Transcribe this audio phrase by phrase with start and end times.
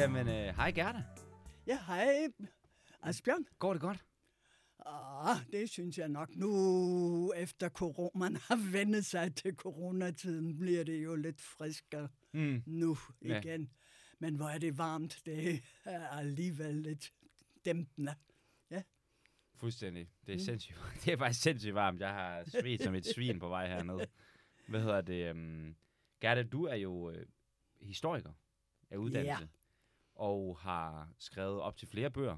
[0.00, 1.02] Jamen, øh, hej Gerda.
[1.66, 2.28] Ja, hej.
[3.02, 3.46] Asbjørn?
[3.58, 4.04] Går det godt?
[4.86, 6.28] Ah, det synes jeg nok.
[6.36, 12.62] Nu efter corona, man har vendt sig til coronatiden, bliver det jo lidt friskere Mm.
[12.66, 13.38] nu Ja.
[13.40, 13.70] igen.
[14.18, 17.12] Men hvor er det varmt, det er alligevel lidt
[17.64, 18.14] dæmpende.
[19.56, 20.08] Fuldstændig.
[20.26, 20.44] Det er Mm.
[20.44, 20.78] sindssygt.
[21.04, 22.00] Det er faktisk sindssygt varmt.
[22.00, 24.06] Jeg har svedt som et svin på vej hernede.
[24.68, 25.30] Hvad hedder det?
[25.30, 25.76] Um...
[26.20, 27.26] Gerda, du er jo øh,
[27.80, 28.32] historiker
[28.90, 29.48] af uddannelse.
[30.20, 32.36] Og har skrevet op til flere bøger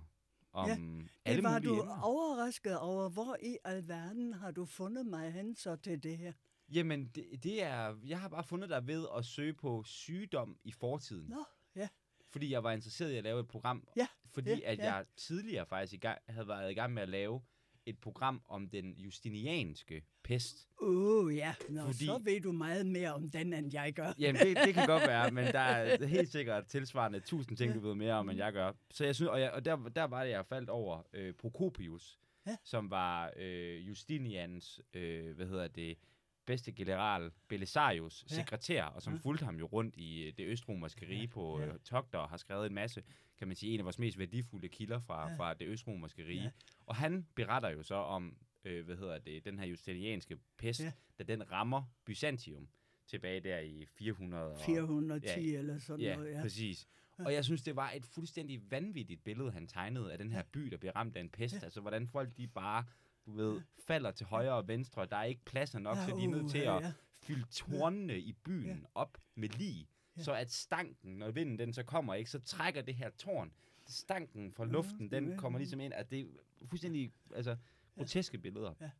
[0.52, 2.00] om Det alle var du emner.
[2.02, 6.32] overrasket over, hvor i alverden har du fundet mig hen så til det her?
[6.68, 7.96] Jamen, det, det er...
[8.06, 11.28] Jeg har bare fundet dig ved at søge på sygdom i fortiden.
[11.30, 11.44] Nå,
[11.76, 11.88] ja.
[12.30, 13.88] Fordi jeg var interesseret i at lave et program.
[13.96, 14.94] Ja, Fordi ja, at ja.
[14.94, 17.40] jeg tidligere faktisk i gang, havde været i gang med at lave
[17.86, 20.68] et program om den justinianske pest.
[20.80, 24.12] Åh oh, ja, Nå, Fordi- så ved du meget mere om den, end jeg gør.
[24.18, 27.80] Jamen, det, det kan godt være, men der er helt sikkert tilsvarende tusind ting, du
[27.80, 28.72] ved mere om, end jeg gør.
[28.90, 32.18] Så jeg synes, og, jeg, og der, der var det, jeg faldt over øh, Procopius,
[32.46, 32.56] Ja.
[32.64, 35.98] som var øh, Justinians, øh, hvad hedder det,
[36.46, 38.34] bedste general Belisarius Ja.
[38.34, 39.18] sekretær, og som Ja.
[39.22, 41.66] fulgte ham jo rundt i øh, det østromerske rige på Ja.
[41.66, 43.02] øh, togter, og har skrevet en masse,
[43.42, 45.36] kan man sige, en af vores mest værdifulde kilder fra, Ja.
[45.36, 46.42] fra det østromerske rige.
[46.42, 46.50] Ja.
[46.86, 50.92] Og han beretter jo så om, øh, hvad hedder det, den her justinianske pest, Ja.
[51.18, 52.68] da den rammer Byzantium
[53.06, 56.42] tilbage der i 400 og 410 Ja, eller sådan Ja, noget, ja, ja.
[56.42, 56.86] præcis.
[57.18, 60.60] Og jeg synes, det var et fuldstændig vanvittigt billede, han tegnede af den her by,
[60.60, 61.54] der bliver ramt af en pest.
[61.54, 61.60] Ja.
[61.64, 62.84] Altså, hvordan folk de bare,
[63.26, 65.06] du ved, falder til højre og venstre.
[65.06, 66.92] Der er ikke pladser nok, Ja, så de er nødt til uha, at ja.
[67.22, 69.88] fylde tårnene i byen op med lig.
[70.16, 70.22] Ja.
[70.22, 73.52] Så at stanken, når vinden den så kommer, ikke, så trækker det her tårn.
[73.86, 75.92] Stanken fra luften, ja, den ja, kommer ligesom ind.
[75.92, 77.56] At det er fuldstændig altså,
[77.96, 78.74] groteske billeder.
[78.80, 78.90] Ja.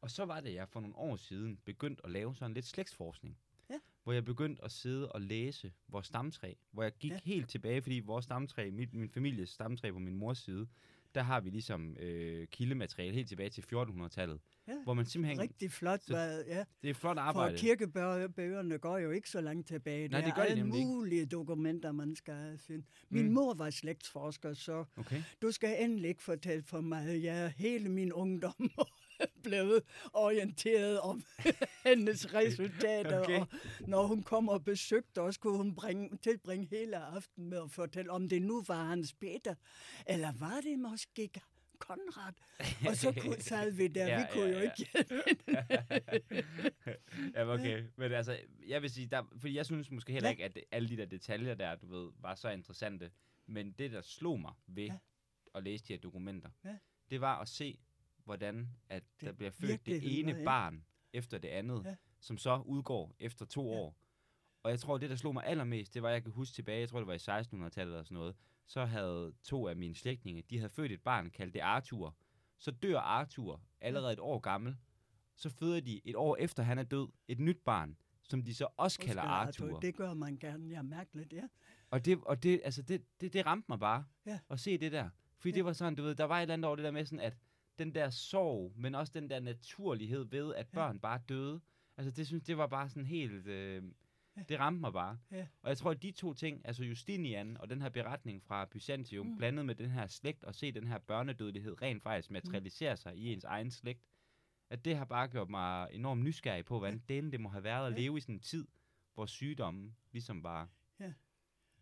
[0.00, 3.38] Og så var det, jeg for nogle år siden begyndte at lave sådan lidt slægtsforskning.
[3.70, 3.78] Ja.
[4.02, 6.54] Hvor jeg begyndte at sidde og læse vores stamtræ.
[6.70, 7.18] Hvor jeg gik Ja.
[7.24, 10.68] helt tilbage, fordi vores stamtræ, mit, min families stamtræ på min mors side,
[11.14, 14.40] der har vi ligesom øh, kildemateriale helt tilbage til 1400-tallet.
[14.68, 15.40] Ja, Hvor man simpelthen...
[15.40, 16.02] Rigtig flot.
[16.04, 16.64] Så- hvad- ja.
[16.82, 17.58] Det er flot For arbejde.
[17.58, 20.08] kirkebøgerne går jo ikke så langt tilbage.
[20.08, 20.86] Nej, det det er gør de alle ikke.
[20.86, 22.86] mulige dokumenter, man skal finde.
[23.10, 23.32] Min Mm.
[23.32, 25.22] mor var slægtsforsker, så Okay.
[25.42, 27.22] du skal endelig ikke fortælle for mig.
[27.22, 28.70] Jeg hele min ungdom
[29.44, 29.82] blevet
[30.12, 31.22] orienteret om
[31.86, 33.20] hendes resultater.
[33.20, 33.40] Okay.
[33.40, 33.46] Og
[33.80, 38.10] når hun kom og besøgte os, kunne hun bringe, tilbringe hele aftenen med at fortælle,
[38.10, 39.54] om det nu var Hans Peter,
[40.06, 41.30] eller var det måske
[41.86, 42.32] Konrad?
[42.88, 44.62] Og så kunne, sad vi der, Ja, vi kunne ja, jo ja.
[44.62, 44.88] ikke
[47.34, 47.84] ja, okay.
[47.96, 50.32] Men altså, jeg vil sige, der, fordi jeg synes måske heller Ja.
[50.32, 53.10] ikke, at alle de der detaljer der, du ved, var så interessante.
[53.46, 54.98] Men det, der slog mig ved Ja.
[55.54, 56.76] at læse de her dokumenter, Ja.
[57.10, 57.78] det var at se,
[58.24, 60.44] hvordan at Det der bliver født det ene ja.
[60.44, 61.96] barn efter det andet, Ja.
[62.20, 63.78] som så udgår efter to Ja.
[63.78, 63.96] år.
[64.62, 66.88] Og jeg tror, det, der slog mig allermest, det var, jeg kan huske tilbage, jeg
[66.88, 70.58] tror, det var i 1600-tallet eller sådan noget, så havde to af mine slægtninge, de
[70.58, 72.16] havde født et barn, kaldt det Arthur.
[72.58, 74.76] Så dør Arthur allerede et år gammel.
[75.36, 78.66] Så føder de et år efter, han er død, et nyt barn, som de så
[78.76, 79.80] også kalder Oscar Arthur.
[79.80, 80.68] Det gør man gerne.
[80.68, 81.42] Ja, mærkeligt, ja.
[81.90, 84.38] Og, det, og det, altså det, det, det ramte mig bare, Ja.
[84.50, 85.10] at se det der.
[85.38, 85.56] Fordi Ja.
[85.56, 87.20] det var sådan, du ved, der var et eller andet over det der med sådan,
[87.24, 87.36] at
[87.78, 90.74] den der sorg, men også den der naturlighed ved, at Ja.
[90.74, 91.60] børn bare døde.
[91.96, 93.82] Altså det synes det var bare sådan helt, øh,
[94.48, 95.18] det ramte mig bare.
[95.30, 95.46] Ja.
[95.62, 99.26] Og jeg tror, at de to ting, altså Justinian og den her beretning fra Byzantium,
[99.26, 99.36] Mm.
[99.36, 103.32] blandet med den her slægt, og se den her børnedødelighed rent faktisk materialisere sig i
[103.32, 104.02] ens egen slægt,
[104.70, 107.86] at det har bare gjort mig enormt nysgerrig på, hvordan delen det må have været
[107.86, 107.98] at Ja.
[107.98, 108.66] leve i sådan en tid,
[109.14, 110.68] hvor sygdommen ligesom var
[111.00, 111.12] Ja.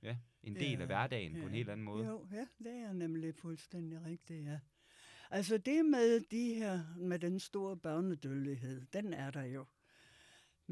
[0.03, 1.51] ja, en del Ja, af hverdagen på en ja.
[1.57, 2.07] helt anden måde.
[2.07, 4.59] Jo, ja, det er nemlig fuldstændig rigtigt, ja.
[5.31, 9.65] Altså det med de her, med den store børnedødelighed, den er der jo.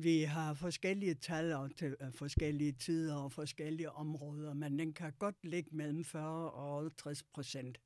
[0.03, 5.13] Vi har forskellige tal og til øh, forskellige tider og forskellige områder, men den kan
[5.19, 7.81] godt ligge mellem 40 og 60 procent.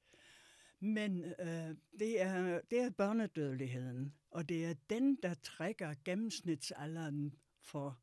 [0.81, 7.99] Men øh, det, er, det er børnedødeligheden, og det er den, der trækker gennemsnitsalderen for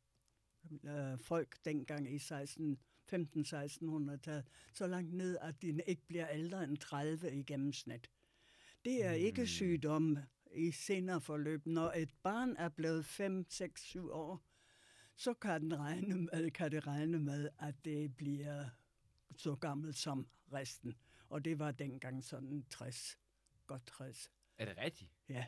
[0.84, 2.78] øh, folk dengang i 16,
[3.12, 8.10] 15-1600-tallet, så langt ned, at de ikke bliver ældre end 30 i gennemsnit.
[8.84, 10.18] Det er ikke sygdom
[10.54, 11.66] i senere forløb.
[11.66, 14.42] Når et barn er blevet 5, 6, 7 år,
[15.16, 18.64] så kan, den regne med, kan det regne med, at det bliver
[19.36, 20.94] så gammelt som resten.
[21.28, 23.18] Og det var dengang sådan 60,
[23.66, 24.30] godt 60.
[24.58, 25.10] Er det rigtigt?
[25.28, 25.44] Ja.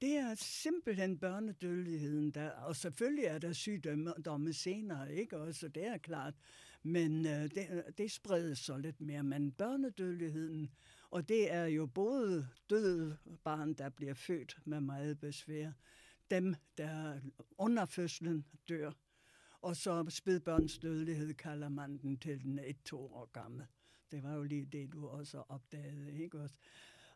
[0.00, 5.98] Det er simpelthen børnedødeligheden, der, og selvfølgelig er der sygdomme senere, ikke også, det er
[5.98, 6.34] klart,
[6.82, 9.22] men øh, det, det spredes så lidt mere.
[9.22, 10.70] Men børnedødeligheden,
[11.10, 15.72] og det er jo både døde barn, der bliver født med meget besvær,
[16.30, 17.20] dem, der
[17.58, 18.92] under fødslen dør,
[19.60, 23.66] Og så spædbørnsdødelighed kalder man den til den 1-2 år gammel.
[24.10, 26.54] Det var jo lige det, du også opdagede, ikke også?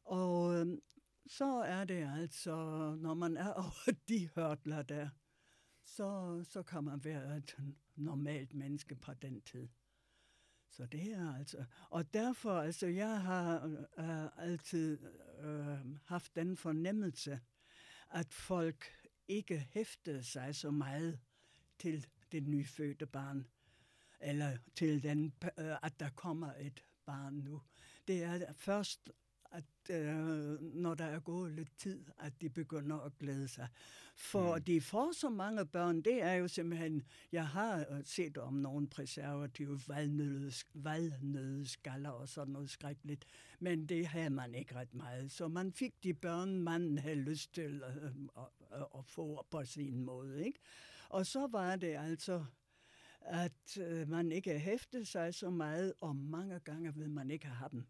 [0.05, 0.81] Og øhm,
[1.27, 2.55] så er det altså,
[2.99, 5.09] når man er over de hørtler der,
[5.85, 7.57] så, så kan man være et
[7.97, 9.69] normalt menneske på den tid.
[10.71, 11.65] Så det er altså...
[11.91, 13.65] Og derfor, altså, jeg har
[13.99, 14.99] øh, altid
[15.41, 17.41] øh, haft den fornemmelse,
[18.11, 21.21] at folk ikke hæftede sig så meget
[21.79, 23.47] til det nyfødte barn,
[24.21, 27.63] eller til den, øh, at der kommer et barn nu.
[28.09, 29.11] Det er først
[29.53, 33.69] at øh, når der er gået lidt tid, at de begynder at glæde sig.
[34.17, 34.63] For mm.
[34.63, 37.03] de får så mange børn, det er jo simpelthen,
[37.33, 39.81] jeg har øh, set om nogle preservative
[40.75, 43.25] valnødeskaller og sådan noget skrækkeligt,
[43.61, 45.33] men det havde man ikke ret meget.
[45.33, 48.05] Så man fik de børn, man havde lyst til øh,
[48.37, 50.47] at, at, at få på sin måde.
[50.47, 50.59] Ikke?
[51.09, 52.45] Og så var det altså
[53.21, 57.69] at øh, man ikke hæftede sig så meget, og mange gange vil man ikke have
[57.73, 57.87] dem.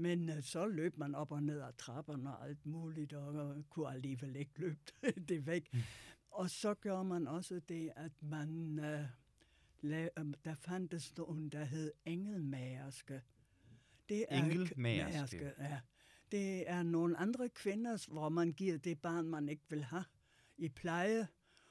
[0.00, 3.64] Men øh, så løb man op og ned ad trapperne og alt muligt, og øh,
[3.64, 4.80] kunne alligevel ikke løbe
[5.28, 5.68] det væk.
[5.72, 5.78] Mm.
[6.30, 8.78] Og så gør man også det, at man...
[8.78, 9.04] Øh,
[9.80, 13.22] la, øh, der fandtes nogen, der hed engelmagerske.
[14.08, 15.52] Det er engelmagerske?
[15.58, 15.80] Ja.
[16.30, 20.04] Det er nogle andre kvinder, hvor man giver det barn, man ikke vil have,
[20.56, 21.28] i pleje,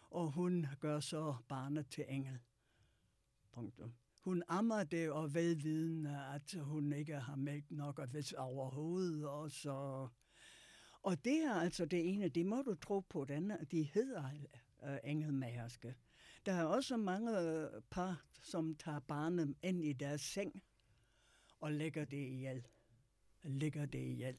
[0.09, 2.39] og hun gør så barnet til engel.
[3.51, 3.93] Punktum.
[4.27, 9.27] Hun ammer det og velvidende, at hun ikke har mælk nok og hvis overhovedet.
[9.27, 10.07] Og, så.
[11.01, 14.29] og det er altså det ene, det må du tro på, den, de hedder
[14.83, 15.95] øh, engelmagerske.
[16.45, 20.63] Der er også mange øh, par, som tager barnet ind i deres seng
[21.59, 22.67] og lægger det ihjel.
[23.43, 24.37] Lægger det ihjel.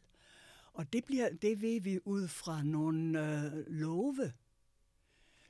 [0.73, 4.33] Og det, bliver, det ved vi ud fra nogle øh, love,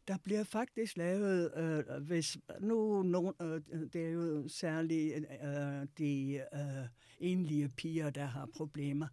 [0.09, 3.61] der bliver faktisk lavet, øh, hvis nu nogen, øh,
[3.93, 6.89] det er jo særligt øh, de øh,
[7.21, 9.07] enlige piger, der har problemer,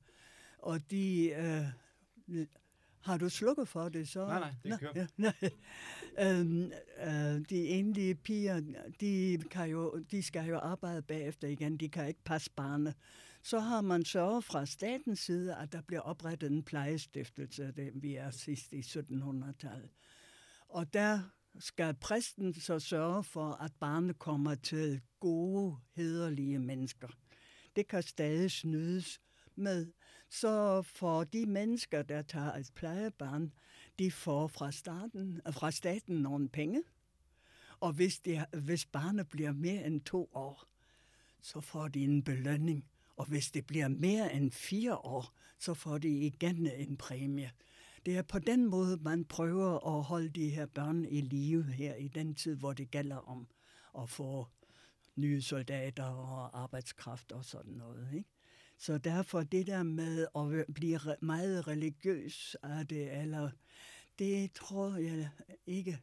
[0.57, 2.45] og de øh,
[3.01, 4.27] har du slukket for det, så...
[4.27, 4.93] Nej, nej, det kører.
[4.95, 5.07] Ja,
[6.17, 6.39] nej.
[6.39, 6.71] øhm,
[7.07, 8.61] øh, de enlige piger,
[9.01, 12.93] de, kan jo, de skal jo arbejde bagefter igen, de kan ikke passe barnet.
[13.43, 18.15] Så har man sørget fra statens side, at der bliver oprettet en plejestiftelse, det vi
[18.15, 19.89] er sidst i 1700-tallet.
[20.69, 21.19] Og der
[21.59, 27.07] skal præsten så sørge for, at barnet kommer til gode, hederlige mennesker.
[27.75, 29.21] Det kan stadig snydes
[29.55, 29.91] med.
[30.29, 33.53] Så for de mennesker, der tager et plejebarn,
[33.99, 36.83] de får fra, starten, fra staten nogle penge.
[37.79, 40.63] Og hvis, de, hvis barnet bliver mere end to år,
[41.41, 42.85] så får de en belønning.
[43.17, 47.51] Og hvis det bliver mere end fire år, så får de igen en præmie.
[48.05, 51.95] Det er på den måde, man prøver at holde de her børn i live her
[51.95, 53.47] i den tid, hvor det gælder om
[53.97, 54.47] at få
[55.15, 58.09] nye soldater og arbejdskraft og sådan noget.
[58.13, 58.29] Ikke?
[58.77, 63.49] Så derfor det der med at blive meget religiøs af det, eller
[64.19, 65.29] det tror jeg
[65.65, 65.99] ikke.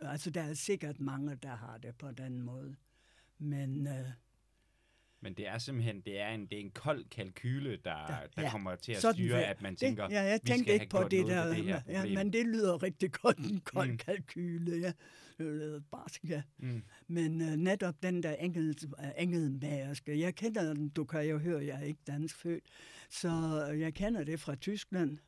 [0.00, 2.76] Altså der er sikkert mange, der har det på den måde.
[3.38, 4.10] Men øh,
[5.20, 8.42] men det er simpelthen det er en, det er en kold kalkyle, der, ja, der
[8.42, 8.50] ja.
[8.50, 11.08] kommer til at Sådan styre, at man tænker, det, ja, jeg vi tænkte ikke på
[11.10, 13.98] det der, det ja, men det lyder rigtig godt, en kold mm.
[13.98, 14.92] kalkyle, ja.
[15.38, 16.42] Det barsk, ja.
[16.58, 16.82] Mm.
[17.06, 21.66] Men uh, netop den der engel, uh, engelmagerske, jeg kender den, du kan jo høre,
[21.66, 22.64] jeg er ikke dansk født,
[23.10, 23.28] så
[23.78, 25.18] jeg kender det fra Tyskland.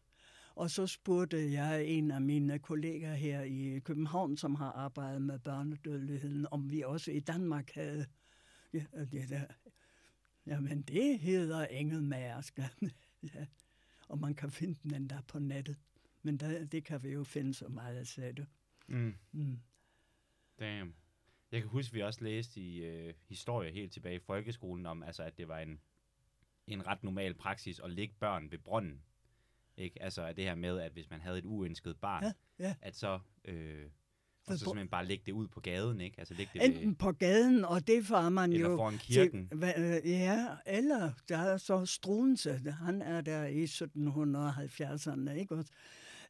[0.54, 5.38] Og så spurgte jeg en af mine kolleger her i København, som har arbejdet med
[5.38, 8.06] børnedødeligheden, om vi også i Danmark havde
[8.72, 9.42] ja, det der
[10.48, 12.58] Jamen, det hedder engelmærsk.
[13.34, 13.46] ja.
[14.08, 15.76] Og man kan finde den endda på nettet.
[16.22, 18.44] Men der, det kan vi jo finde så meget, sagde du.
[18.86, 19.14] Mm.
[19.32, 19.60] Mm.
[20.58, 20.94] Damn.
[21.52, 25.02] Jeg kan huske, at vi også læste i øh, historie helt tilbage i folkeskolen om,
[25.02, 25.80] altså, at det var en,
[26.66, 29.02] en ret normal praksis at lægge børn ved brønden.
[29.76, 30.02] Ikke?
[30.02, 32.74] Altså det her med, at hvis man havde et uønsket barn, ja, ja.
[32.80, 33.90] at så øh,
[34.52, 36.18] og så simpelthen bare lægge det ud på gaden, ikke?
[36.18, 38.66] Altså lægge det Enten ved, på gaden, og det var man eller jo...
[38.66, 39.48] Eller foran kirken.
[39.48, 45.72] Til, øh, ja, eller der er så Struense, han er der i 1770'erne, ikke også?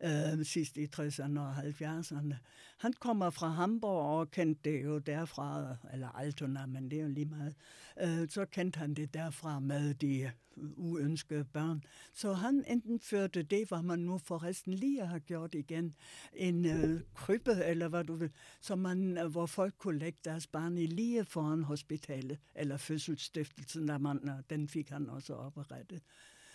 [0.05, 2.35] Øh, sidst i 60'erne og 70'erne.
[2.79, 7.09] Han kommer fra Hamburg og kendte det jo derfra, eller Altona, men det er jo
[7.09, 7.55] lige meget.
[8.01, 10.31] Øh, så kendte han det derfra med de øh,
[10.77, 11.85] uønskede børn.
[12.15, 15.95] Så han enten førte det, hvad man nu forresten lige har gjort igen,
[16.33, 20.47] en øh, krybbe, eller hvad du vil, så man, øh, hvor folk kunne lægge deres
[20.47, 26.03] barn i lige foran hospitalet, eller fødselsstiftelsen, der man, øh, den fik han også oprettet.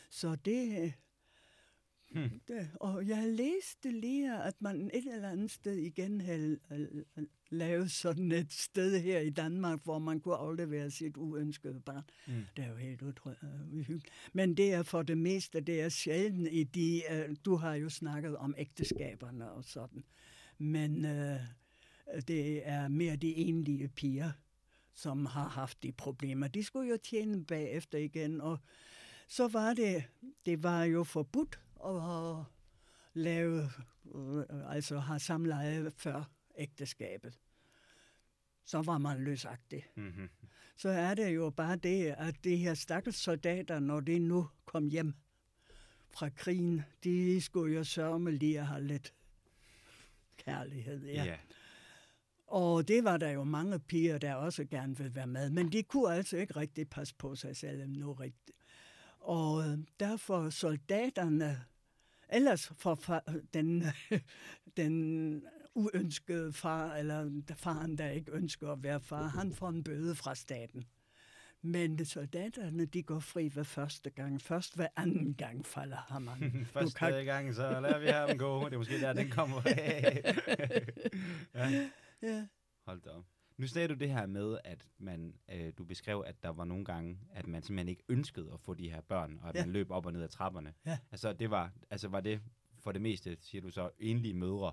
[0.09, 0.93] Så det,
[2.13, 2.41] Hmm.
[2.47, 7.23] Det, og jeg læste lige, at man et eller andet sted igen havde øh, øh,
[7.49, 12.03] lavet sådan et sted her i Danmark, hvor man kunne aflevere sit uønskede barn.
[12.27, 12.33] Mm.
[12.57, 14.05] Det er jo helt uhyggeligt.
[14.33, 17.89] Men det er for det meste, det er sjældent i de, uh, du har jo
[17.89, 20.03] snakket om ægteskaberne og sådan,
[20.57, 24.31] men uh, det er mere de enlige piger,
[24.93, 26.47] som har haft de problemer.
[26.47, 28.59] De skulle jo tjene bagefter igen, og
[29.27, 30.03] så var det,
[30.45, 32.45] det var jo forbudt at
[33.13, 33.69] lave,
[34.15, 36.23] øh, altså have samleje før
[36.57, 37.39] ægteskabet.
[38.65, 39.85] Så var man løsagtig.
[39.95, 40.29] Mm-hmm.
[40.75, 44.87] Så er det jo bare det, at de her stakkels soldater, når de nu kom
[44.87, 45.13] hjem
[46.11, 49.13] fra krigen, de skulle jo sørge lige at have lidt
[50.37, 51.05] kærlighed.
[51.05, 51.23] Ja.
[51.23, 51.37] Ja.
[52.47, 55.83] Og det var der jo mange piger, der også gerne ville være med, men de
[55.83, 58.57] kunne altså ikke rigtig passe på sig selv nu rigtigt.
[59.19, 61.65] Og øh, derfor soldaterne,
[62.29, 63.83] ellers for far, den,
[64.77, 65.43] den
[65.75, 70.35] uønskede far, eller faren, der ikke ønsker at være far, han får en bøde fra
[70.35, 70.85] staten.
[71.65, 74.41] Men soldaterne, de går fri ved første gang.
[74.41, 76.65] Først ved anden gang falder hammeren.
[76.73, 78.65] Første kan- gang, så lader vi ham gå.
[78.65, 79.61] Det er måske der, den kommer
[81.55, 81.89] ja.
[82.21, 82.47] Ja.
[82.87, 83.25] Hold da op.
[83.57, 86.85] Nu sagde du det her med, at man, øh, du beskrev, at der var nogle
[86.85, 89.61] gange, at man simpelthen ikke ønskede at få de her børn, og at Ja.
[89.65, 90.73] man løb op og ned ad trapperne.
[90.85, 90.97] Ja.
[91.11, 92.39] Altså, det var, altså, var det
[92.79, 94.71] for det meste, siger du så, enlige mødre,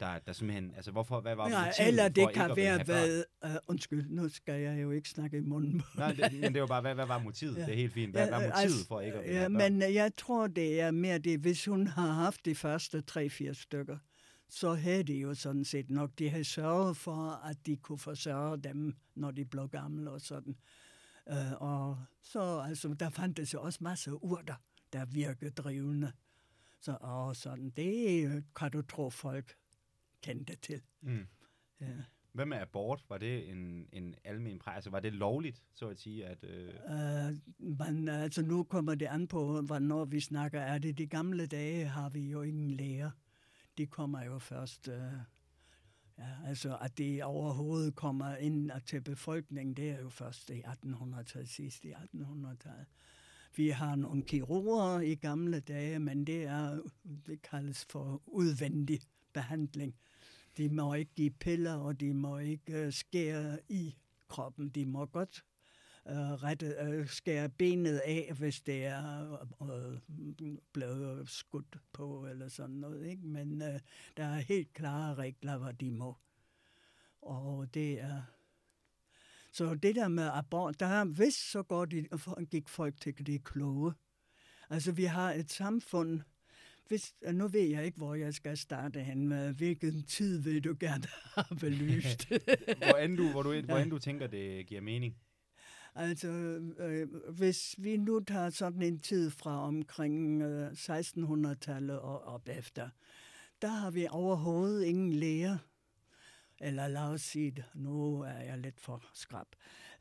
[0.00, 2.84] der, der simpelthen, altså hvorfor, hvad var Nej, motivet eller det ikke kan ville være,
[2.84, 3.24] hvad...
[3.44, 5.82] Uh, undskyld, nu skal jeg jo ikke snakke i munden.
[5.96, 7.56] Nej, det, men det var bare, hvad, hvad var motivet?
[7.56, 7.60] Ja.
[7.60, 8.12] Det er helt fint.
[8.12, 11.18] Hvad Ja, var motivet altså, for ikke at Ja, men jeg tror, det er mere
[11.18, 13.98] det, hvis hun har haft de første 3-4 stykker,
[14.48, 18.56] så havde de jo sådan set nok, de havde sørget for, at de kunne forsørge
[18.56, 20.56] dem, når de blev gamle og sådan.
[21.30, 24.54] Uh, og så, altså, der fandtes jo også masser af urter,
[24.92, 26.12] der virkede drivende.
[26.80, 29.56] Så, og sådan, det øh, kan du tro, folk
[30.22, 30.82] kendte til.
[31.00, 31.26] Mm.
[31.80, 31.86] Ja.
[32.32, 33.04] Hvad med abort?
[33.08, 34.70] Var det en, en almen præ?
[34.70, 36.44] Altså, var det lovligt, så at sige, at...
[36.44, 37.36] Øh, Uh,
[37.78, 40.60] men altså nu kommer det an på, hvornår vi snakker.
[40.60, 43.10] Er det de gamle dage, har vi jo ingen læger.
[43.78, 45.12] De kommer jo først, Øh,
[46.18, 51.48] ja, altså at det overhovedet kommer ind til befolkningen, det er jo først i 1800-tallet,
[51.48, 52.86] sidst i 1800-tallet.
[53.56, 56.80] Vi har nogle kirurger i gamle dage, men det er,
[57.26, 59.00] det kaldes for udvendig
[59.32, 59.94] behandling.
[60.56, 63.96] De må ikke give piller, og de må ikke øh, skære i
[64.28, 64.68] kroppen.
[64.68, 65.44] De må godt
[66.08, 69.32] øh, rette, øh, skære benet af, hvis det er
[69.62, 69.98] øh,
[70.72, 73.06] blevet skudt på eller sådan noget.
[73.06, 73.26] Ikke?
[73.26, 73.80] Men øh,
[74.16, 76.16] der er helt klare regler, hvad de må.
[77.22, 78.22] Og det er...
[79.52, 82.06] Så det der med abort, der er, hvis så går de,
[82.50, 83.92] gik folk til det kloge.
[84.70, 86.20] Altså vi har et samfund,
[86.88, 90.76] hvis, nu ved jeg ikke, hvor jeg skal starte hen med, hvilken tid vil du
[90.80, 92.28] gerne have belyst.
[92.88, 95.16] hvor, end du, hvor, du, hvor end du tænker, det giver mening.
[95.96, 96.28] Altså,
[96.78, 102.88] øh, hvis vi nu tager sådan en tid fra omkring øh, 1600-tallet og op efter,
[103.62, 105.58] der har vi overhovedet ingen læger.
[106.60, 109.46] Eller lad os sige det, nu er jeg lidt for skrab.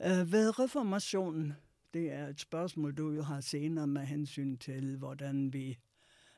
[0.02, 1.54] Øh, ved reformationen,
[1.94, 5.78] det er et spørgsmål, du jo har senere med hensyn til, hvordan vi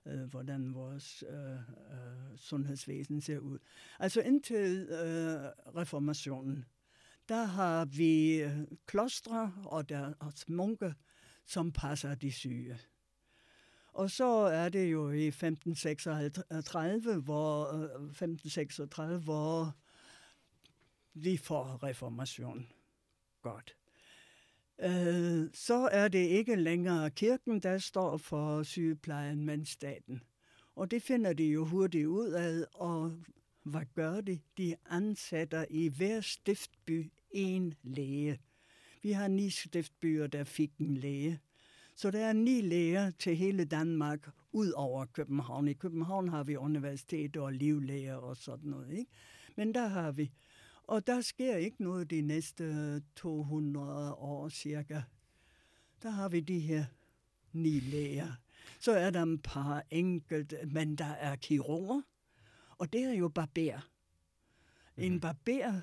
[0.05, 3.59] øh, hvordan vores øh, øh, sundhedsvæsen ser ud.
[3.99, 5.39] Altså indtil øh,
[5.75, 6.65] reformationen,
[7.29, 10.13] der har vi øh, klostre og der
[10.47, 10.93] munke,
[11.45, 12.79] som passer de syge.
[13.93, 19.75] Og så er det jo i 1536, hvor, øh, 1536, hvor
[21.13, 22.67] vi får reformation.
[23.41, 23.75] Godt.
[24.81, 30.21] Øh, så er det ikke længere kirken, der står for sygeplejen, men staten.
[30.75, 33.17] Og det finder de jo hurtigt ud af, og
[33.65, 34.39] hvad gør de?
[34.57, 38.39] De ansætter i hver stiftby en læge.
[39.01, 41.39] Vi har ni stiftbyer, der fik en læge.
[41.95, 45.67] Så der er ni læger til hele Danmark, ud over København.
[45.67, 48.91] I København har vi universitet og livlæger og sådan noget.
[48.91, 49.11] Ikke?
[49.55, 50.31] Men der har vi.
[50.83, 55.01] Og der sker ikke noget de næste 200 år cirka.
[56.03, 56.85] Der har vi de her
[57.53, 58.31] ni læger.
[58.79, 62.01] Så er der et par enkelte, men der er kirurger,
[62.79, 63.89] og det er jo barber.
[64.97, 65.21] En Mhm.
[65.21, 65.81] barber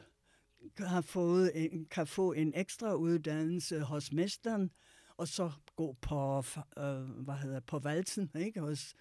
[0.76, 4.70] kan, fået en, kan få en ekstra uddannelse hos mesteren,
[5.16, 6.38] og så gå på,
[6.78, 8.60] øh, hvad hedder, på valsen, ikke?
[8.60, 8.94] Hos,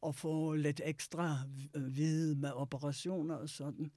[0.00, 1.36] og få lidt ekstra
[1.74, 3.90] øh, vide med operationer og sådan.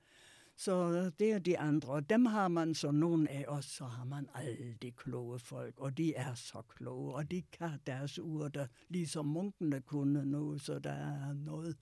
[0.57, 1.89] Så det er de andre.
[1.93, 5.79] Og dem har man så nogle af os, så har man alle de kloge folk,
[5.79, 10.79] og de er så kloge, og de kan deres urter, ligesom munkene kunne nu, så
[10.79, 11.77] der er noget.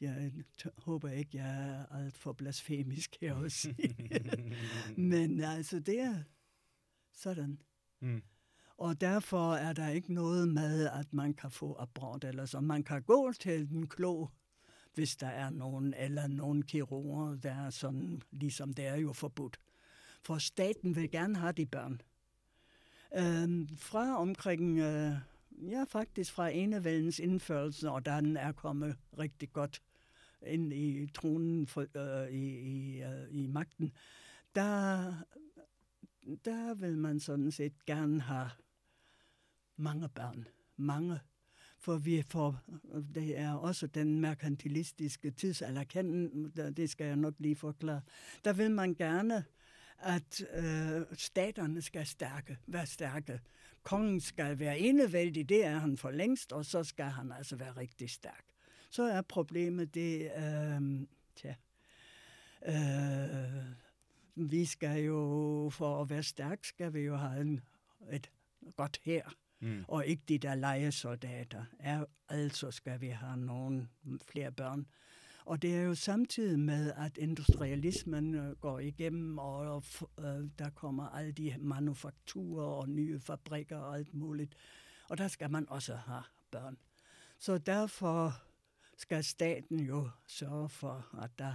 [0.00, 0.32] Jeg
[0.78, 3.96] håber ikke, jeg er alt for blasfemisk her at sige.
[5.12, 6.22] Men altså, det er
[7.12, 7.60] sådan.
[8.00, 8.22] Mm.
[8.76, 12.60] Og derfor er der ikke noget med, at man kan få abort eller så.
[12.60, 14.30] Man kan gå til den klog,
[14.94, 19.60] hvis der er nogen, eller nogen kirurger, der er sådan, ligesom det er jo forbudt.
[20.22, 22.00] For staten vil gerne have de børn.
[23.16, 25.12] Øhm, fra omkring, øh,
[25.50, 29.82] ja faktisk fra enevældens indførelse, og den er kommet rigtig godt
[30.46, 33.92] ind i tronen for, øh, i, i, øh, i magten,
[34.54, 35.14] der,
[36.44, 38.50] der vil man sådan set gerne have
[39.76, 40.48] mange børn.
[40.76, 41.20] Mange.
[41.78, 42.60] For vi får,
[43.14, 46.30] det er også den merkantilistiske tidsalder, kan,
[46.76, 48.00] det skal jeg nok lige forklare.
[48.44, 49.44] Der vil man gerne,
[49.98, 53.40] at øh, staterne skal stærke, være stærke.
[53.82, 57.76] Kongen skal være enevældig, det er han for længst, og så skal han altså være
[57.76, 58.49] rigtig stærk.
[58.90, 61.06] Så er problemet det, øh,
[61.36, 61.54] tja,
[62.66, 63.64] øh,
[64.34, 67.60] vi skal jo, for at være stærk, skal vi jo have en,
[68.10, 68.30] et
[68.76, 69.30] godt her
[69.60, 69.84] mm.
[69.88, 71.64] og ikke de der lejesoldater.
[71.78, 73.88] Er, altså skal vi have nogle
[74.26, 74.86] flere børn.
[75.44, 79.84] Og det er jo samtidig med, at industrialismen øh, går igennem, og
[80.18, 80.24] øh,
[80.58, 84.54] der kommer alle de manufakturer og nye fabrikker og alt muligt.
[85.08, 86.78] Og der skal man også have børn.
[87.38, 88.42] Så derfor
[89.00, 91.54] skal staten jo sørge for, at der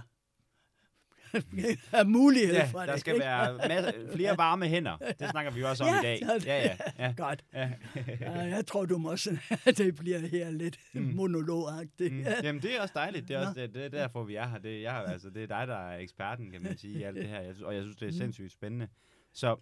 [2.00, 3.00] er mulighed ja, for der det.
[3.00, 3.24] skal ikke?
[3.24, 4.96] være flere varme hænder.
[4.96, 6.20] Det snakker vi også om ja, i dag.
[6.46, 7.14] Ja, ja, ja.
[7.16, 7.44] Godt.
[7.54, 7.72] Ja.
[8.20, 11.02] ja, jeg tror, du må sådan, at det bliver her lidt mm.
[11.02, 12.14] monologagtigt.
[12.14, 12.24] Mm.
[12.42, 13.28] Jamen, det er også dejligt.
[13.28, 14.58] Det er, også, det, det er derfor, vi er her.
[14.58, 17.28] Det, jeg, altså, det er dig, der er eksperten, kan man sige, i alt det
[17.28, 17.40] her.
[17.40, 18.18] Jeg, og jeg synes, det er mm.
[18.18, 18.88] sindssygt spændende.
[19.32, 19.56] Så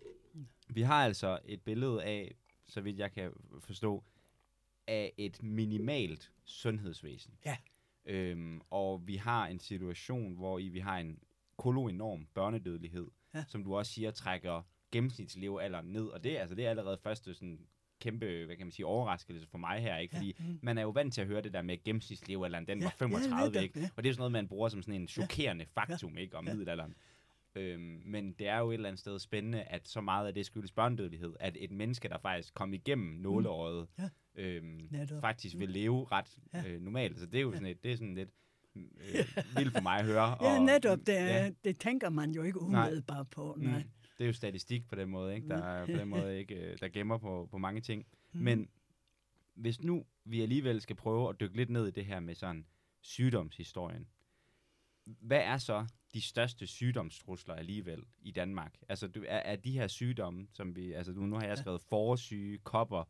[0.68, 2.34] vi har altså et billede af,
[2.68, 4.04] så vidt jeg kan forstå,
[4.86, 7.34] af et minimalt sundhedsvæsen.
[7.46, 7.56] Ja.
[8.06, 11.18] Øhm, og vi har en situation, hvor i vi har en
[11.56, 13.44] koloenorm børnedødelighed, ja.
[13.48, 14.62] som du også siger, trækker
[14.92, 17.66] gennemsnitslevealderen ned, og det, altså, det er allerede første sådan,
[18.00, 20.16] kæmpe, hvad kan man sige, overraskelse for mig her, ikke?
[20.16, 20.44] Fordi ja.
[20.44, 20.58] mm.
[20.62, 23.50] man er jo vant til at høre det der med gennemsnitslevealderen, den ja, var 35,
[23.54, 23.80] ja, ikke?
[23.80, 23.88] Ja.
[23.96, 25.80] Og det er sådan noget, man bruger som sådan en chokerende ja.
[25.80, 26.36] faktum, ikke?
[26.36, 26.52] Om ja.
[26.52, 26.94] middelalderen.
[27.54, 30.46] Øhm, men det er jo et eller andet sted spændende, at så meget af det
[30.46, 34.02] skyldes børnedødelighed, at et menneske, der faktisk kom igennem nåleåret, mm.
[34.04, 34.08] ja.
[34.36, 34.88] Øhm,
[35.20, 36.68] faktisk vil leve ret ja.
[36.68, 37.18] øh, normalt.
[37.18, 38.30] Så det er jo sådan et, det er sådan lidt,
[38.76, 40.34] øh, vildt for mig at høre.
[40.38, 40.98] Og, ja, netop.
[40.98, 41.50] Det, ja.
[41.64, 43.56] det tænker man jo ikke umiddelbart på.
[43.58, 43.78] Nej.
[43.78, 43.84] Mm.
[44.18, 45.48] Det er jo statistik på den måde, ikke?
[45.48, 48.06] Der er på den måde ikke, øh, der gemmer på, på mange ting.
[48.32, 48.40] Mm.
[48.40, 48.68] Men
[49.54, 52.66] hvis nu vi alligevel skal prøve at dykke lidt ned i det her med sådan
[53.00, 54.06] sygdomshistorien,
[55.04, 58.74] hvad er så de største sygdomstrusler alligevel i Danmark?
[58.88, 62.58] Altså, er, er de her sygdomme, som vi, altså nu, nu har jeg skrevet forsyge,
[62.58, 63.04] kopper,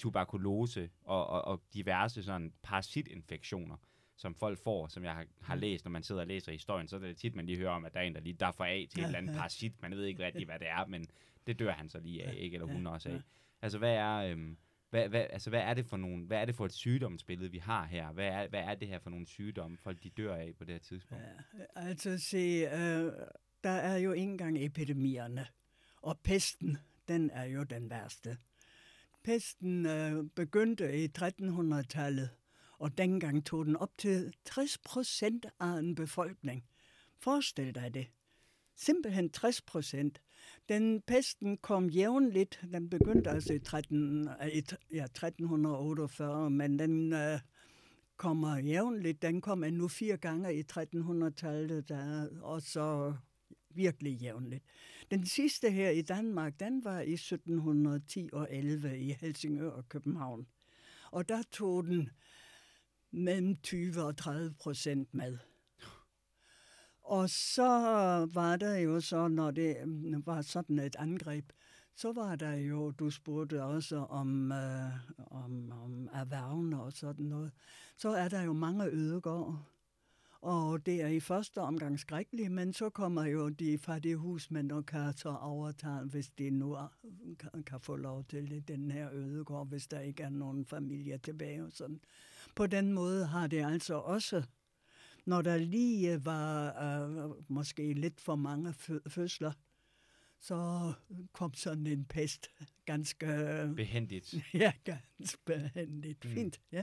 [0.00, 3.76] tuberkulose og, og, og diverse sådan parasitinfektioner
[4.20, 5.60] som folk får, som jeg har, har mm.
[5.60, 7.84] læst, når man sidder og læser historien, så er det tit, man lige hører om,
[7.84, 9.82] at der er en, der lige derfor af til et eller andet parasit.
[9.82, 11.06] Man ved ikke rigtig, hvad det er, men
[11.46, 12.54] det dør han så lige af, ikke?
[12.54, 13.20] Eller hun også af.
[13.62, 14.16] Altså, hvad er...
[14.16, 14.56] Øhm,
[14.90, 17.58] hvad, hvad, altså, hvad er det for nogle, hvad er det for et sygdomsbillede, vi
[17.58, 18.12] har her?
[18.12, 20.74] Hvad er, hvad er det her for nogle sygdomme, folk de dør af på det
[20.74, 21.24] her tidspunkt?
[21.24, 22.36] Ja, altså se,
[22.72, 23.12] øh,
[23.64, 25.46] der er jo ikke engang epidemierne,
[26.02, 28.36] og pesten, den er jo den værste.
[29.24, 32.30] Pesten øh, begyndte i 1300-tallet,
[32.78, 36.64] og dengang tog den op til 60 procent af en befolkning.
[37.18, 38.06] Forestil dig det.
[38.76, 40.20] Simpelthen 60 procent.
[40.68, 47.38] Den pesten kom jævnligt, den begyndte altså i, 13, øh, ja, 1348, men den øh,
[48.16, 49.22] kommer jævnligt.
[49.22, 51.90] Den kom endnu fire gange i 1300-tallet,
[52.42, 53.14] og så
[53.74, 54.64] virkelig jævnligt.
[55.10, 60.46] Den sidste her i Danmark, den var i 1710 og 11 i Helsingør og København.
[61.10, 62.10] Og der tog den
[63.10, 65.38] mellem 20 og 30 procent med.
[67.02, 67.68] Og så
[68.34, 71.52] var der jo så, når det øh, var sådan et angreb,
[71.94, 74.92] så var der jo, du spurgte også om, øh,
[75.30, 77.52] om, om erhvervene og sådan noget,
[77.96, 79.58] så er der jo mange ødegårde.
[80.42, 84.86] Og det er i første omgang skrækkeligt, men så kommer jo de fattige husmænd og
[84.86, 86.76] kan så overtage, hvis de nu
[87.38, 91.18] kan, kan få lov til det, den her ødegård, hvis der ikke er nogen familie
[91.18, 92.00] tilbage og sådan.
[92.56, 94.42] På den måde har det altså også,
[95.26, 98.72] når der lige var øh, måske lidt for mange
[99.08, 99.52] fødsler,
[100.40, 100.92] så
[101.32, 102.48] kom sådan en pest
[102.84, 103.26] ganske...
[103.76, 104.34] Behendigt.
[104.54, 106.24] Ja, ganske behendigt.
[106.24, 106.30] Mm.
[106.30, 106.82] Fint, ja.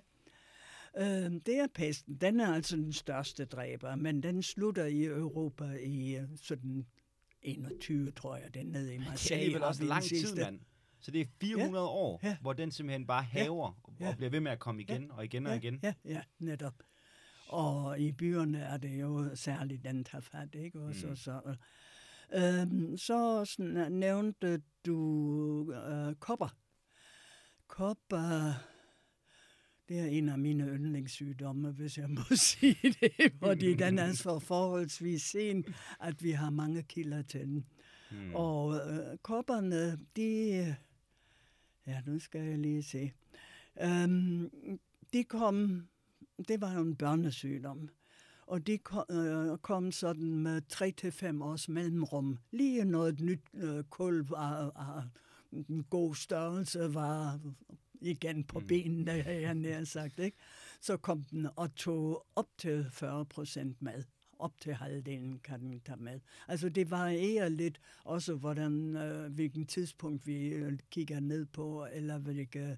[0.97, 2.15] Øh, det er pesten.
[2.15, 6.85] Den er altså den største dræber, men den slutter i Europa i øh, sådan
[7.41, 9.39] 21, tror jeg, den nede i Det er Marseille.
[9.41, 10.41] alligevel også lang tid, sidste.
[10.41, 10.59] mand.
[10.99, 11.89] Så det er 400 ja.
[11.89, 12.37] år, Ja.
[12.41, 14.15] hvor den simpelthen bare haver og Ja.
[14.15, 15.79] bliver ved med at komme igen og igen og ja, igen.
[15.83, 16.73] Ja, ja, netop.
[17.47, 20.79] Og i byerne er det jo særligt den tager fat, ikke?
[20.81, 21.15] Og så, Mm.
[21.15, 21.55] så,
[22.35, 26.55] øhm, så sn- nævnte du øh, kopper.
[27.67, 28.53] Kopper,
[29.89, 34.39] det er en af mine yndlingssygdomme, hvis jeg må sige det, fordi den er så
[34.39, 35.65] forholdsvis sen,
[35.99, 37.65] at vi har mange kilder til den.
[38.11, 38.35] Hmm.
[38.35, 40.75] Og øh, kopperne, de...
[41.87, 43.11] Ja, nu skal jeg lige se.
[43.81, 44.51] Øhm,
[45.13, 45.87] de kom...
[46.47, 47.89] Det var jo en børnesygdom.
[48.47, 52.37] Og de kom, øh, kom sådan med 3 til fem års mellemrum.
[52.51, 55.09] Lige når et nyt øh, kul var, var
[55.51, 57.39] en god størrelse, var
[58.01, 58.67] igen på Mm.
[58.67, 60.19] benene, havde jeg nær sagt.
[60.19, 60.37] Ikke?
[60.81, 64.03] Så kom den og tog op til 40 procent med.
[64.39, 66.19] Op til halvdelen kan den tage med.
[66.47, 72.17] Altså det varierer lidt også, hvordan, øh, hvilken tidspunkt vi øh, kigger ned på, eller
[72.17, 72.77] hvilke